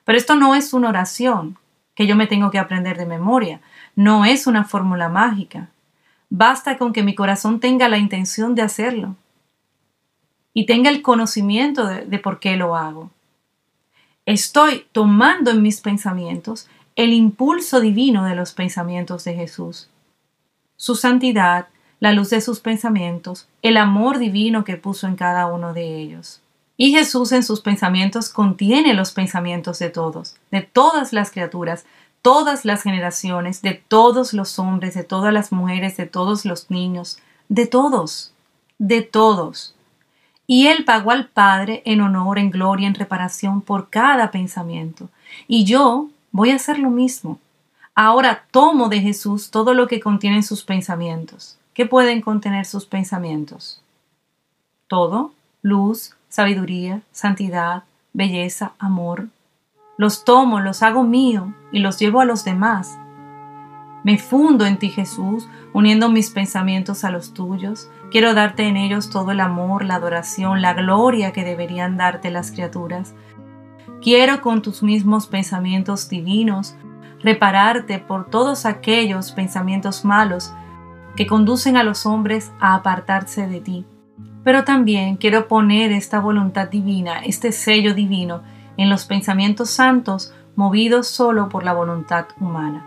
Pero 0.06 0.16
esto 0.16 0.36
no 0.36 0.54
es 0.54 0.72
una 0.72 0.88
oración 0.88 1.58
que 1.94 2.06
yo 2.06 2.16
me 2.16 2.28
tengo 2.28 2.50
que 2.50 2.58
aprender 2.58 2.96
de 2.96 3.04
memoria, 3.04 3.60
no 3.94 4.24
es 4.24 4.46
una 4.46 4.64
fórmula 4.64 5.10
mágica. 5.10 5.68
Basta 6.30 6.78
con 6.78 6.94
que 6.94 7.02
mi 7.02 7.14
corazón 7.14 7.60
tenga 7.60 7.90
la 7.90 7.98
intención 7.98 8.54
de 8.54 8.62
hacerlo 8.62 9.16
y 10.54 10.64
tenga 10.64 10.88
el 10.88 11.02
conocimiento 11.02 11.86
de, 11.86 12.06
de 12.06 12.18
por 12.18 12.40
qué 12.40 12.56
lo 12.56 12.74
hago. 12.74 13.10
Estoy 14.24 14.86
tomando 14.92 15.50
en 15.50 15.60
mis 15.60 15.82
pensamientos 15.82 16.70
el 16.96 17.12
impulso 17.12 17.80
divino 17.80 18.24
de 18.24 18.34
los 18.34 18.52
pensamientos 18.52 19.24
de 19.24 19.34
Jesús. 19.34 19.88
Su 20.76 20.94
santidad, 20.94 21.68
la 22.00 22.12
luz 22.12 22.30
de 22.30 22.40
sus 22.40 22.60
pensamientos, 22.60 23.48
el 23.62 23.76
amor 23.76 24.18
divino 24.18 24.64
que 24.64 24.76
puso 24.76 25.06
en 25.06 25.16
cada 25.16 25.46
uno 25.46 25.72
de 25.72 25.98
ellos. 25.98 26.40
Y 26.76 26.92
Jesús 26.92 27.32
en 27.32 27.42
sus 27.42 27.60
pensamientos 27.60 28.30
contiene 28.30 28.94
los 28.94 29.12
pensamientos 29.12 29.78
de 29.78 29.90
todos, 29.90 30.36
de 30.50 30.62
todas 30.62 31.12
las 31.12 31.30
criaturas, 31.30 31.84
todas 32.22 32.64
las 32.64 32.82
generaciones, 32.82 33.60
de 33.60 33.74
todos 33.74 34.32
los 34.32 34.58
hombres, 34.58 34.94
de 34.94 35.04
todas 35.04 35.32
las 35.32 35.52
mujeres, 35.52 35.96
de 35.96 36.06
todos 36.06 36.44
los 36.46 36.70
niños, 36.70 37.18
de 37.48 37.66
todos, 37.66 38.32
de 38.78 39.02
todos. 39.02 39.74
Y 40.46 40.68
Él 40.68 40.84
pagó 40.84 41.10
al 41.10 41.28
Padre 41.28 41.82
en 41.84 42.00
honor, 42.00 42.38
en 42.38 42.50
gloria, 42.50 42.88
en 42.88 42.94
reparación 42.94 43.60
por 43.60 43.90
cada 43.90 44.30
pensamiento. 44.30 45.10
Y 45.46 45.64
yo 45.64 46.08
voy 46.32 46.50
a 46.50 46.56
hacer 46.56 46.78
lo 46.78 46.90
mismo. 46.90 47.38
Ahora 47.94 48.44
tomo 48.50 48.88
de 48.88 49.00
Jesús 49.00 49.50
todo 49.50 49.74
lo 49.74 49.86
que 49.86 50.00
contienen 50.00 50.42
sus 50.42 50.64
pensamientos. 50.64 51.58
¿Qué 51.74 51.86
pueden 51.86 52.20
contener 52.20 52.66
sus 52.66 52.86
pensamientos? 52.86 53.82
Todo, 54.86 55.32
luz, 55.62 56.14
sabiduría, 56.28 57.02
santidad, 57.12 57.84
belleza, 58.12 58.72
amor. 58.78 59.28
Los 59.96 60.24
tomo, 60.24 60.60
los 60.60 60.82
hago 60.82 61.02
mío 61.02 61.54
y 61.72 61.80
los 61.80 61.98
llevo 61.98 62.20
a 62.20 62.24
los 62.24 62.44
demás. 62.44 62.98
Me 64.02 64.16
fundo 64.16 64.64
en 64.64 64.78
ti, 64.78 64.88
Jesús, 64.88 65.46
uniendo 65.74 66.08
mis 66.08 66.30
pensamientos 66.30 67.04
a 67.04 67.10
los 67.10 67.34
tuyos. 67.34 67.90
Quiero 68.10 68.32
darte 68.32 68.66
en 68.66 68.76
ellos 68.76 69.10
todo 69.10 69.32
el 69.32 69.40
amor, 69.40 69.84
la 69.84 69.96
adoración, 69.96 70.62
la 70.62 70.72
gloria 70.72 71.32
que 71.32 71.44
deberían 71.44 71.98
darte 71.98 72.30
las 72.30 72.50
criaturas. 72.50 73.14
Quiero 74.02 74.40
con 74.40 74.62
tus 74.62 74.82
mismos 74.82 75.26
pensamientos 75.26 76.08
divinos 76.08 76.74
repararte 77.22 77.98
por 77.98 78.30
todos 78.30 78.64
aquellos 78.64 79.32
pensamientos 79.32 80.06
malos 80.06 80.54
que 81.16 81.26
conducen 81.26 81.76
a 81.76 81.82
los 81.82 82.06
hombres 82.06 82.50
a 82.60 82.74
apartarse 82.74 83.46
de 83.46 83.60
ti. 83.60 83.84
Pero 84.42 84.64
también 84.64 85.16
quiero 85.16 85.48
poner 85.48 85.92
esta 85.92 86.18
voluntad 86.18 86.70
divina, 86.70 87.18
este 87.18 87.52
sello 87.52 87.92
divino, 87.92 88.40
en 88.78 88.88
los 88.88 89.04
pensamientos 89.04 89.68
santos 89.68 90.32
movidos 90.56 91.06
solo 91.06 91.50
por 91.50 91.62
la 91.62 91.74
voluntad 91.74 92.26
humana. 92.40 92.86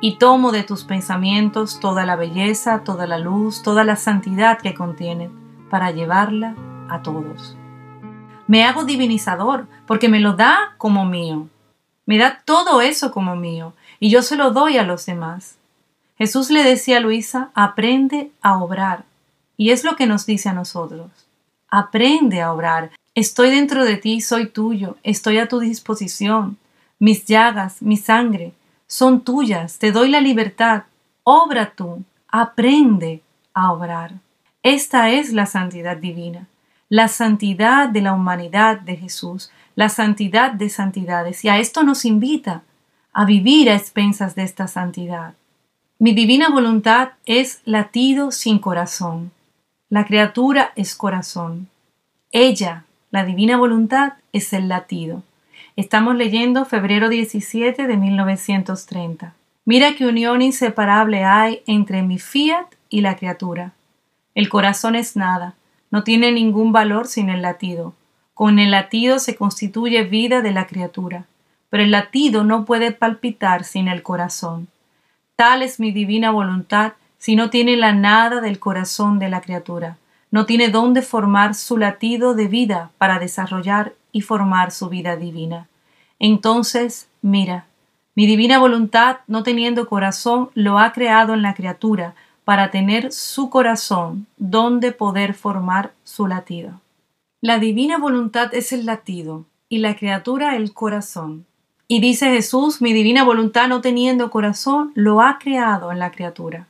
Y 0.00 0.18
tomo 0.18 0.50
de 0.50 0.64
tus 0.64 0.82
pensamientos 0.82 1.78
toda 1.78 2.04
la 2.06 2.16
belleza, 2.16 2.82
toda 2.82 3.06
la 3.06 3.18
luz, 3.18 3.62
toda 3.62 3.84
la 3.84 3.94
santidad 3.94 4.58
que 4.58 4.74
contienen, 4.74 5.30
para 5.70 5.92
llevarla 5.92 6.56
a 6.88 7.02
todos. 7.02 7.56
Me 8.50 8.64
hago 8.64 8.82
divinizador 8.82 9.68
porque 9.86 10.08
me 10.08 10.18
lo 10.18 10.32
da 10.32 10.74
como 10.76 11.04
mío. 11.04 11.46
Me 12.04 12.18
da 12.18 12.42
todo 12.44 12.80
eso 12.80 13.12
como 13.12 13.36
mío 13.36 13.74
y 14.00 14.10
yo 14.10 14.22
se 14.22 14.34
lo 14.34 14.50
doy 14.50 14.76
a 14.76 14.82
los 14.82 15.06
demás. 15.06 15.54
Jesús 16.18 16.50
le 16.50 16.64
decía 16.64 16.96
a 16.96 17.00
Luisa, 17.00 17.52
aprende 17.54 18.32
a 18.42 18.58
obrar. 18.58 19.04
Y 19.56 19.70
es 19.70 19.84
lo 19.84 19.94
que 19.94 20.08
nos 20.08 20.26
dice 20.26 20.48
a 20.48 20.52
nosotros. 20.52 21.12
Aprende 21.68 22.42
a 22.42 22.52
obrar. 22.52 22.90
Estoy 23.14 23.50
dentro 23.50 23.84
de 23.84 23.98
ti, 23.98 24.20
soy 24.20 24.48
tuyo, 24.48 24.96
estoy 25.04 25.38
a 25.38 25.46
tu 25.46 25.60
disposición. 25.60 26.58
Mis 26.98 27.26
llagas, 27.26 27.80
mi 27.80 27.98
sangre, 27.98 28.52
son 28.88 29.20
tuyas, 29.20 29.78
te 29.78 29.92
doy 29.92 30.08
la 30.08 30.20
libertad. 30.20 30.86
Obra 31.22 31.72
tú, 31.76 32.02
aprende 32.26 33.22
a 33.54 33.70
obrar. 33.70 34.14
Esta 34.64 35.10
es 35.10 35.32
la 35.32 35.46
santidad 35.46 35.98
divina, 35.98 36.48
la 36.90 37.06
santidad 37.06 37.88
de 37.88 38.02
la 38.02 38.12
humanidad 38.12 38.80
de 38.80 38.96
Jesús, 38.96 39.50
la 39.76 39.88
santidad 39.88 40.52
de 40.52 40.68
santidades. 40.68 41.44
Y 41.44 41.48
a 41.48 41.58
esto 41.58 41.84
nos 41.84 42.04
invita, 42.04 42.64
a 43.12 43.24
vivir 43.24 43.70
a 43.70 43.76
expensas 43.76 44.34
de 44.34 44.42
esta 44.42 44.66
santidad. 44.66 45.34
Mi 46.00 46.12
divina 46.14 46.50
voluntad 46.50 47.10
es 47.26 47.60
latido 47.64 48.32
sin 48.32 48.58
corazón. 48.58 49.30
La 49.88 50.04
criatura 50.04 50.72
es 50.74 50.96
corazón. 50.96 51.68
Ella, 52.32 52.84
la 53.10 53.24
divina 53.24 53.56
voluntad, 53.56 54.14
es 54.32 54.52
el 54.52 54.68
latido. 54.68 55.22
Estamos 55.76 56.16
leyendo 56.16 56.64
febrero 56.64 57.08
17 57.08 57.86
de 57.86 57.96
1930. 57.96 59.34
Mira 59.64 59.94
qué 59.94 60.06
unión 60.06 60.42
inseparable 60.42 61.22
hay 61.22 61.62
entre 61.66 62.02
mi 62.02 62.18
fiat 62.18 62.66
y 62.88 63.00
la 63.02 63.14
criatura. 63.14 63.72
El 64.34 64.48
corazón 64.48 64.96
es 64.96 65.14
nada, 65.16 65.54
no 65.90 66.04
tiene 66.04 66.32
ningún 66.32 66.72
valor 66.72 67.06
sin 67.06 67.30
el 67.30 67.42
latido. 67.42 67.94
Con 68.34 68.58
el 68.58 68.70
latido 68.70 69.18
se 69.18 69.36
constituye 69.36 70.04
vida 70.04 70.40
de 70.40 70.52
la 70.52 70.66
criatura, 70.66 71.26
pero 71.68 71.82
el 71.82 71.90
latido 71.90 72.44
no 72.44 72.64
puede 72.64 72.92
palpitar 72.92 73.64
sin 73.64 73.88
el 73.88 74.02
corazón. 74.02 74.68
Tal 75.36 75.62
es 75.62 75.80
mi 75.80 75.92
divina 75.92 76.30
voluntad 76.30 76.92
si 77.18 77.36
no 77.36 77.50
tiene 77.50 77.76
la 77.76 77.92
nada 77.92 78.40
del 78.40 78.58
corazón 78.58 79.18
de 79.18 79.28
la 79.28 79.40
criatura, 79.40 79.98
no 80.30 80.46
tiene 80.46 80.68
dónde 80.68 81.02
formar 81.02 81.54
su 81.54 81.76
latido 81.76 82.34
de 82.34 82.46
vida 82.46 82.90
para 82.98 83.18
desarrollar 83.18 83.92
y 84.12 84.22
formar 84.22 84.70
su 84.70 84.88
vida 84.88 85.16
divina. 85.16 85.68
Entonces, 86.18 87.08
mira, 87.20 87.66
mi 88.14 88.26
divina 88.26 88.58
voluntad, 88.58 89.18
no 89.26 89.42
teniendo 89.42 89.88
corazón, 89.88 90.50
lo 90.54 90.78
ha 90.78 90.92
creado 90.92 91.34
en 91.34 91.42
la 91.42 91.54
criatura 91.54 92.14
para 92.50 92.72
tener 92.72 93.12
su 93.12 93.48
corazón 93.48 94.26
donde 94.36 94.90
poder 94.90 95.34
formar 95.34 95.92
su 96.02 96.26
latido. 96.26 96.80
La 97.40 97.60
divina 97.60 97.96
voluntad 97.96 98.52
es 98.54 98.72
el 98.72 98.86
latido 98.86 99.44
y 99.68 99.78
la 99.78 99.94
criatura 99.94 100.56
el 100.56 100.74
corazón. 100.74 101.46
Y 101.86 102.00
dice 102.00 102.28
Jesús, 102.32 102.82
mi 102.82 102.92
divina 102.92 103.22
voluntad 103.22 103.68
no 103.68 103.80
teniendo 103.80 104.32
corazón, 104.32 104.90
lo 104.96 105.20
ha 105.20 105.38
creado 105.38 105.92
en 105.92 106.00
la 106.00 106.10
criatura. 106.10 106.66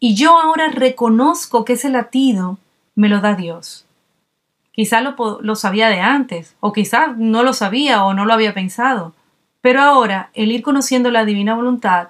Y 0.00 0.16
yo 0.16 0.40
ahora 0.40 0.70
reconozco 0.70 1.64
que 1.64 1.74
ese 1.74 1.88
latido 1.88 2.58
me 2.96 3.08
lo 3.08 3.20
da 3.20 3.36
Dios. 3.36 3.86
Quizá 4.72 5.02
lo, 5.02 5.14
lo 5.40 5.54
sabía 5.54 5.88
de 5.88 6.00
antes, 6.00 6.56
o 6.58 6.72
quizá 6.72 7.14
no 7.16 7.44
lo 7.44 7.52
sabía 7.52 8.04
o 8.04 8.12
no 8.12 8.24
lo 8.24 8.32
había 8.32 8.54
pensado. 8.54 9.14
Pero 9.60 9.82
ahora 9.82 10.30
el 10.34 10.50
ir 10.50 10.62
conociendo 10.62 11.12
la 11.12 11.24
divina 11.24 11.54
voluntad 11.54 12.08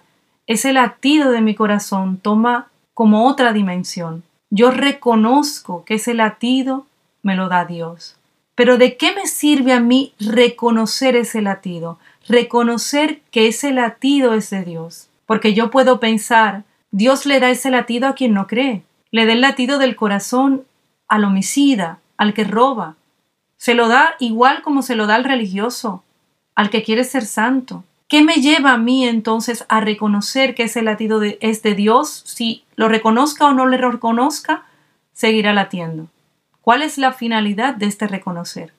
ese 0.51 0.73
latido 0.73 1.31
de 1.31 1.43
mi 1.43 1.55
corazón 1.55 2.17
toma 2.17 2.70
como 2.95 3.27
otra 3.27 3.53
dimensión. 3.53 4.23
Yo 4.51 4.71
reconozco 4.71 5.85
que 5.85 5.95
ese 5.95 6.15
latido 6.15 6.87
me 7.23 7.37
lo 7.37 7.49
da 7.49 7.65
Dios. 7.65 8.17
Pero 8.55 8.77
¿de 8.77 8.97
qué 8.97 9.15
me 9.15 9.27
sirve 9.27 9.73
a 9.73 9.81
mí 9.81 10.13
reconocer 10.19 11.17
ese 11.17 11.41
latido? 11.41 11.99
Reconocer 12.29 13.23
que 13.31 13.49
ese 13.49 13.73
latido 13.73 14.35
es 14.35 14.51
de 14.51 14.65
Dios. 14.65 15.09
Porque 15.25 15.55
yo 15.55 15.71
puedo 15.71 16.01
pensar, 16.01 16.65
Dios 16.91 17.25
le 17.25 17.41
da 17.41 17.51
ese 17.51 17.71
latido 17.71 18.09
a 18.09 18.15
quien 18.15 18.35
no 18.35 18.47
cree. 18.47 18.83
Le 19.13 19.27
da 19.27 19.33
el 19.33 19.41
latido 19.41 19.79
del 19.79 19.97
corazón 19.97 20.65
al 21.09 21.25
homicida, 21.25 22.01
al 22.17 22.35
que 22.35 22.45
roba. 22.45 22.97
Se 23.57 23.75
lo 23.75 23.89
da 23.89 24.15
igual 24.19 24.63
como 24.63 24.83
se 24.83 24.95
lo 24.95 25.07
da 25.07 25.15
al 25.15 25.25
religioso, 25.25 26.03
al 26.55 26.71
que 26.71 26.83
quiere 26.83 27.05
ser 27.05 27.25
santo. 27.25 27.85
¿Qué 28.11 28.25
me 28.25 28.39
lleva 28.39 28.73
a 28.73 28.77
mí 28.77 29.07
entonces 29.07 29.65
a 29.69 29.81
reconocer 29.81 30.57
que 30.57 30.65
ese 30.65 30.83
latido 30.83 31.23
es 31.23 31.63
de 31.63 31.77
Dios? 31.77 32.25
Si 32.27 32.65
lo 32.75 32.89
reconozca 32.89 33.47
o 33.47 33.53
no 33.53 33.69
le 33.69 33.77
reconozca, 33.77 34.65
seguirá 35.13 35.53
latiendo. 35.53 36.09
¿Cuál 36.61 36.83
es 36.83 36.99
la 36.99 37.13
finalidad 37.13 37.77
de 37.77 37.87
este 37.87 38.09
reconocer? 38.09 38.73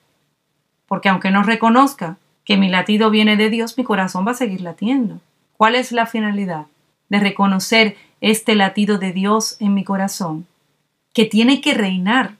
Porque 0.85 1.07
aunque 1.07 1.31
no 1.31 1.43
reconozca 1.43 2.17
que 2.43 2.57
mi 2.57 2.67
latido 2.67 3.09
viene 3.09 3.37
de 3.37 3.49
Dios, 3.49 3.77
mi 3.77 3.85
corazón 3.85 4.27
va 4.27 4.31
a 4.31 4.33
seguir 4.33 4.59
latiendo. 4.59 5.21
¿Cuál 5.55 5.75
es 5.75 5.93
la 5.93 6.07
finalidad 6.07 6.65
de 7.07 7.21
reconocer 7.21 7.95
este 8.19 8.55
latido 8.55 8.97
de 8.97 9.13
Dios 9.13 9.55
en 9.61 9.73
mi 9.73 9.85
corazón? 9.85 10.45
Que 11.13 11.23
tiene 11.23 11.61
que 11.61 11.73
reinar, 11.73 12.35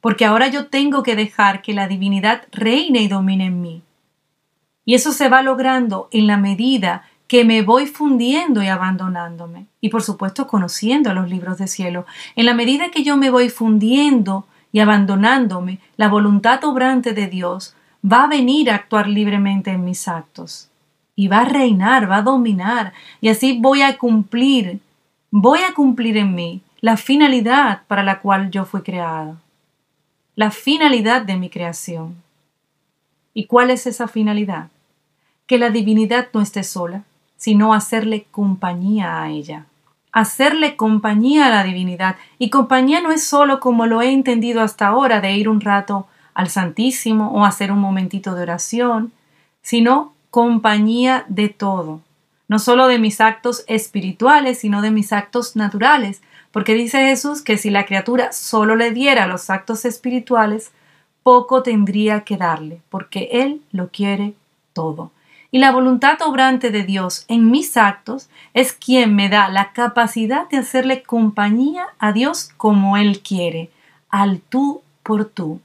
porque 0.00 0.24
ahora 0.24 0.48
yo 0.48 0.66
tengo 0.66 1.04
que 1.04 1.14
dejar 1.14 1.62
que 1.62 1.72
la 1.72 1.86
divinidad 1.86 2.48
reine 2.50 3.00
y 3.02 3.06
domine 3.06 3.46
en 3.46 3.62
mí. 3.62 3.82
Y 4.86 4.94
eso 4.94 5.12
se 5.12 5.28
va 5.28 5.42
logrando 5.42 6.08
en 6.12 6.26
la 6.26 6.38
medida 6.38 7.04
que 7.28 7.44
me 7.44 7.62
voy 7.62 7.86
fundiendo 7.86 8.62
y 8.62 8.68
abandonándome. 8.68 9.66
Y 9.80 9.88
por 9.88 10.02
supuesto 10.02 10.46
conociendo 10.46 11.12
los 11.12 11.28
libros 11.28 11.58
de 11.58 11.66
cielo. 11.66 12.06
En 12.36 12.46
la 12.46 12.54
medida 12.54 12.90
que 12.90 13.02
yo 13.02 13.16
me 13.16 13.30
voy 13.30 13.50
fundiendo 13.50 14.46
y 14.72 14.78
abandonándome, 14.78 15.80
la 15.96 16.08
voluntad 16.08 16.64
obrante 16.64 17.12
de 17.12 17.26
Dios 17.26 17.74
va 18.04 18.24
a 18.24 18.28
venir 18.28 18.70
a 18.70 18.76
actuar 18.76 19.08
libremente 19.08 19.72
en 19.72 19.84
mis 19.84 20.06
actos. 20.06 20.70
Y 21.16 21.28
va 21.28 21.40
a 21.40 21.46
reinar, 21.46 22.08
va 22.08 22.18
a 22.18 22.22
dominar. 22.22 22.92
Y 23.20 23.28
así 23.28 23.58
voy 23.60 23.82
a 23.82 23.98
cumplir, 23.98 24.78
voy 25.30 25.60
a 25.68 25.74
cumplir 25.74 26.16
en 26.16 26.34
mí 26.34 26.60
la 26.80 26.96
finalidad 26.96 27.82
para 27.88 28.04
la 28.04 28.20
cual 28.20 28.50
yo 28.50 28.64
fui 28.64 28.82
creado. 28.82 29.36
La 30.36 30.52
finalidad 30.52 31.22
de 31.22 31.36
mi 31.36 31.50
creación. 31.50 32.22
¿Y 33.34 33.46
cuál 33.46 33.70
es 33.70 33.86
esa 33.86 34.06
finalidad? 34.06 34.68
Que 35.46 35.58
la 35.58 35.70
divinidad 35.70 36.28
no 36.32 36.40
esté 36.40 36.64
sola, 36.64 37.04
sino 37.36 37.74
hacerle 37.74 38.26
compañía 38.30 39.22
a 39.22 39.30
ella. 39.30 39.66
Hacerle 40.12 40.76
compañía 40.76 41.46
a 41.46 41.50
la 41.50 41.62
divinidad. 41.62 42.16
Y 42.38 42.50
compañía 42.50 43.00
no 43.00 43.12
es 43.12 43.22
solo 43.24 43.60
como 43.60 43.86
lo 43.86 44.02
he 44.02 44.10
entendido 44.10 44.62
hasta 44.62 44.88
ahora 44.88 45.20
de 45.20 45.32
ir 45.32 45.48
un 45.48 45.60
rato 45.60 46.06
al 46.34 46.48
Santísimo 46.48 47.30
o 47.32 47.44
hacer 47.44 47.70
un 47.70 47.78
momentito 47.78 48.34
de 48.34 48.42
oración, 48.42 49.12
sino 49.62 50.14
compañía 50.30 51.24
de 51.28 51.48
todo. 51.48 52.00
No 52.48 52.58
solo 52.58 52.88
de 52.88 52.98
mis 52.98 53.20
actos 53.20 53.64
espirituales, 53.66 54.58
sino 54.60 54.82
de 54.82 54.90
mis 54.90 55.12
actos 55.12 55.56
naturales, 55.56 56.22
porque 56.52 56.74
dice 56.74 56.98
Jesús 57.06 57.42
que 57.42 57.58
si 57.58 57.70
la 57.70 57.86
criatura 57.86 58.32
solo 58.32 58.76
le 58.76 58.90
diera 58.92 59.26
los 59.26 59.50
actos 59.50 59.84
espirituales, 59.84 60.72
poco 61.22 61.62
tendría 61.62 62.20
que 62.20 62.36
darle, 62.36 62.80
porque 62.88 63.28
Él 63.32 63.60
lo 63.72 63.88
quiere 63.88 64.34
todo. 64.72 65.10
Y 65.50 65.58
la 65.58 65.70
voluntad 65.70 66.18
obrante 66.22 66.70
de 66.70 66.82
Dios 66.82 67.24
en 67.28 67.50
mis 67.50 67.76
actos 67.76 68.28
es 68.52 68.72
quien 68.72 69.14
me 69.14 69.28
da 69.28 69.48
la 69.48 69.72
capacidad 69.72 70.48
de 70.48 70.58
hacerle 70.58 71.02
compañía 71.02 71.86
a 71.98 72.12
Dios 72.12 72.50
como 72.56 72.96
Él 72.96 73.20
quiere, 73.20 73.70
al 74.10 74.40
tú 74.40 74.82
por 75.02 75.26
tú. 75.26 75.60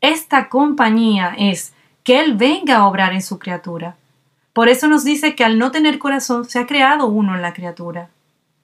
Esta 0.00 0.48
compañía 0.48 1.34
es 1.36 1.72
que 2.04 2.20
Él 2.20 2.34
venga 2.34 2.76
a 2.76 2.86
obrar 2.86 3.12
en 3.12 3.22
su 3.22 3.38
criatura. 3.38 3.96
Por 4.52 4.68
eso 4.68 4.86
nos 4.86 5.02
dice 5.02 5.34
que 5.34 5.44
al 5.44 5.58
no 5.58 5.72
tener 5.72 5.98
corazón 5.98 6.44
se 6.44 6.60
ha 6.60 6.66
creado 6.66 7.06
uno 7.06 7.34
en 7.34 7.42
la 7.42 7.52
criatura. 7.52 8.10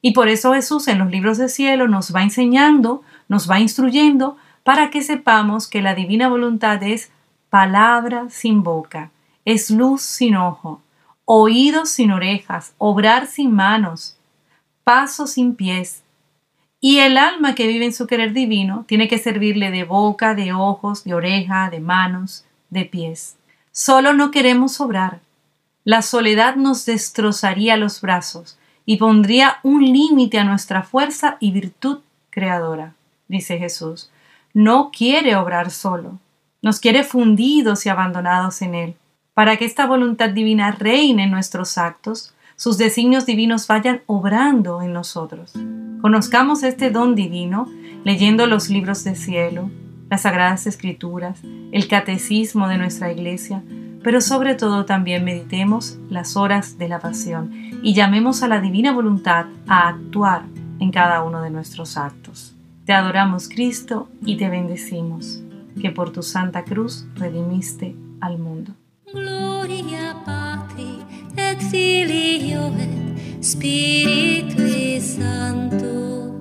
Y 0.03 0.12
por 0.12 0.29
eso 0.29 0.55
Jesús 0.55 0.87
en 0.88 0.99
los 0.99 1.11
libros 1.11 1.38
del 1.38 1.51
cielo 1.51 1.88
nos 1.88 2.14
va 2.14 2.23
enseñando, 2.23 3.03
nos 3.29 3.51
va 3.51 3.59
instruyendo 3.59 4.37
para 4.62 4.90
que 4.90 5.03
sepamos 5.03 5.66
que 5.66 5.83
la 5.83 5.95
divina 5.95 6.29
voluntad 6.29 6.83
es 6.83 7.11
palabra 7.51 8.27
sin 8.31 8.62
boca 8.62 9.11
es 9.44 9.70
luz 9.70 10.03
sin 10.03 10.37
ojo, 10.37 10.83
oídos 11.24 11.90
sin 11.90 12.11
orejas, 12.11 12.74
obrar 12.79 13.26
sin 13.26 13.53
manos, 13.53 14.16
paso 14.85 15.26
sin 15.26 15.55
pies. 15.55 16.03
Y 16.81 16.98
el 16.98 17.16
alma 17.16 17.55
que 17.55 17.66
vive 17.66 17.85
en 17.85 17.92
su 17.92 18.07
querer 18.07 18.33
divino 18.33 18.85
tiene 18.88 19.09
que 19.09 19.18
servirle 19.18 19.70
de 19.70 19.85
boca, 19.85 20.35
de 20.35 20.53
ojos, 20.53 21.05
de 21.05 21.14
oreja, 21.14 21.70
de 21.70 21.81
manos, 21.81 22.44
de 22.70 22.85
pies. 22.85 23.37
Solo 23.72 24.12
no 24.12 24.31
queremos 24.31 24.81
obrar. 24.81 25.20
La 25.85 26.03
soledad 26.03 26.57
nos 26.57 26.87
destrozaría 26.87 27.76
los 27.76 28.00
brazos 28.00 28.59
y 28.87 28.96
pondría 28.96 29.59
un 29.62 29.85
límite 29.85 30.38
a 30.38 30.44
nuestra 30.44 30.83
fuerza 30.83 31.37
y 31.40 31.53
virtud 31.53 32.00
creadora, 32.31 32.94
dice 33.29 33.59
Jesús. 33.59 34.11
No 34.53 34.90
quiere 34.90 35.37
obrar 35.37 35.70
solo, 35.70 36.18
nos 36.62 36.81
quiere 36.81 37.05
fundidos 37.05 37.87
y 37.87 37.88
abandonados 37.88 38.62
en 38.62 38.74
Él 38.74 38.96
para 39.40 39.57
que 39.57 39.64
esta 39.64 39.87
voluntad 39.87 40.29
divina 40.29 40.70
reine 40.70 41.24
en 41.24 41.31
nuestros 41.31 41.79
actos, 41.79 42.35
sus 42.57 42.76
designios 42.76 43.24
divinos 43.24 43.66
vayan 43.68 44.03
obrando 44.05 44.83
en 44.83 44.92
nosotros. 44.92 45.55
Conozcamos 46.03 46.62
este 46.62 46.90
don 46.90 47.14
divino 47.14 47.66
leyendo 48.05 48.46
los 48.46 48.68
libros 48.68 49.03
del 49.03 49.16
cielo, 49.16 49.70
las 50.11 50.20
sagradas 50.20 50.66
escrituras, 50.66 51.40
el 51.72 51.88
catecismo 51.88 52.68
de 52.68 52.76
nuestra 52.76 53.11
iglesia, 53.11 53.62
pero 54.03 54.20
sobre 54.20 54.57
todo 54.57 54.85
también 54.85 55.24
meditemos 55.24 55.98
las 56.11 56.37
horas 56.37 56.76
de 56.76 56.88
la 56.88 56.98
pasión 56.98 57.50
y 57.83 57.94
llamemos 57.94 58.42
a 58.42 58.48
la 58.48 58.61
divina 58.61 58.92
voluntad 58.92 59.46
a 59.66 59.88
actuar 59.88 60.42
en 60.81 60.90
cada 60.90 61.22
uno 61.22 61.40
de 61.40 61.48
nuestros 61.48 61.96
actos. 61.96 62.55
Te 62.85 62.92
adoramos 62.92 63.48
Cristo 63.48 64.11
y 64.22 64.37
te 64.37 64.50
bendecimos, 64.50 65.42
que 65.81 65.90
por 65.90 66.12
tu 66.12 66.22
santa 66.22 66.62
cruz 66.62 67.07
redimiste 67.14 67.96
al 68.20 68.38
mundo. 68.38 68.74
Gloria 69.12 70.14
Patri 70.25 71.01
et 71.37 71.59
Filio 71.70 72.70
et 72.79 73.42
Spiritui 73.42 75.01
Sancto. 75.01 76.35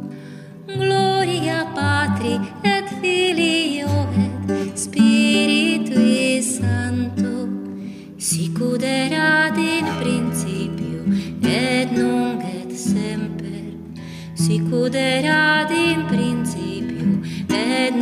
Gloria 0.67 1.65
Patri 1.73 2.39
et 2.63 2.85
Filio 3.01 3.89
et 4.53 4.77
Spiritui. 4.77 5.19
Sic 8.19 8.59
erat 8.83 9.57
in 9.57 9.85
principio 10.01 11.01
et 11.41 11.89
nunc 11.91 12.43
semper. 12.75 13.73
Sic 14.35 14.61
in 15.71 16.05
principio 16.07 17.21
et 17.49 17.95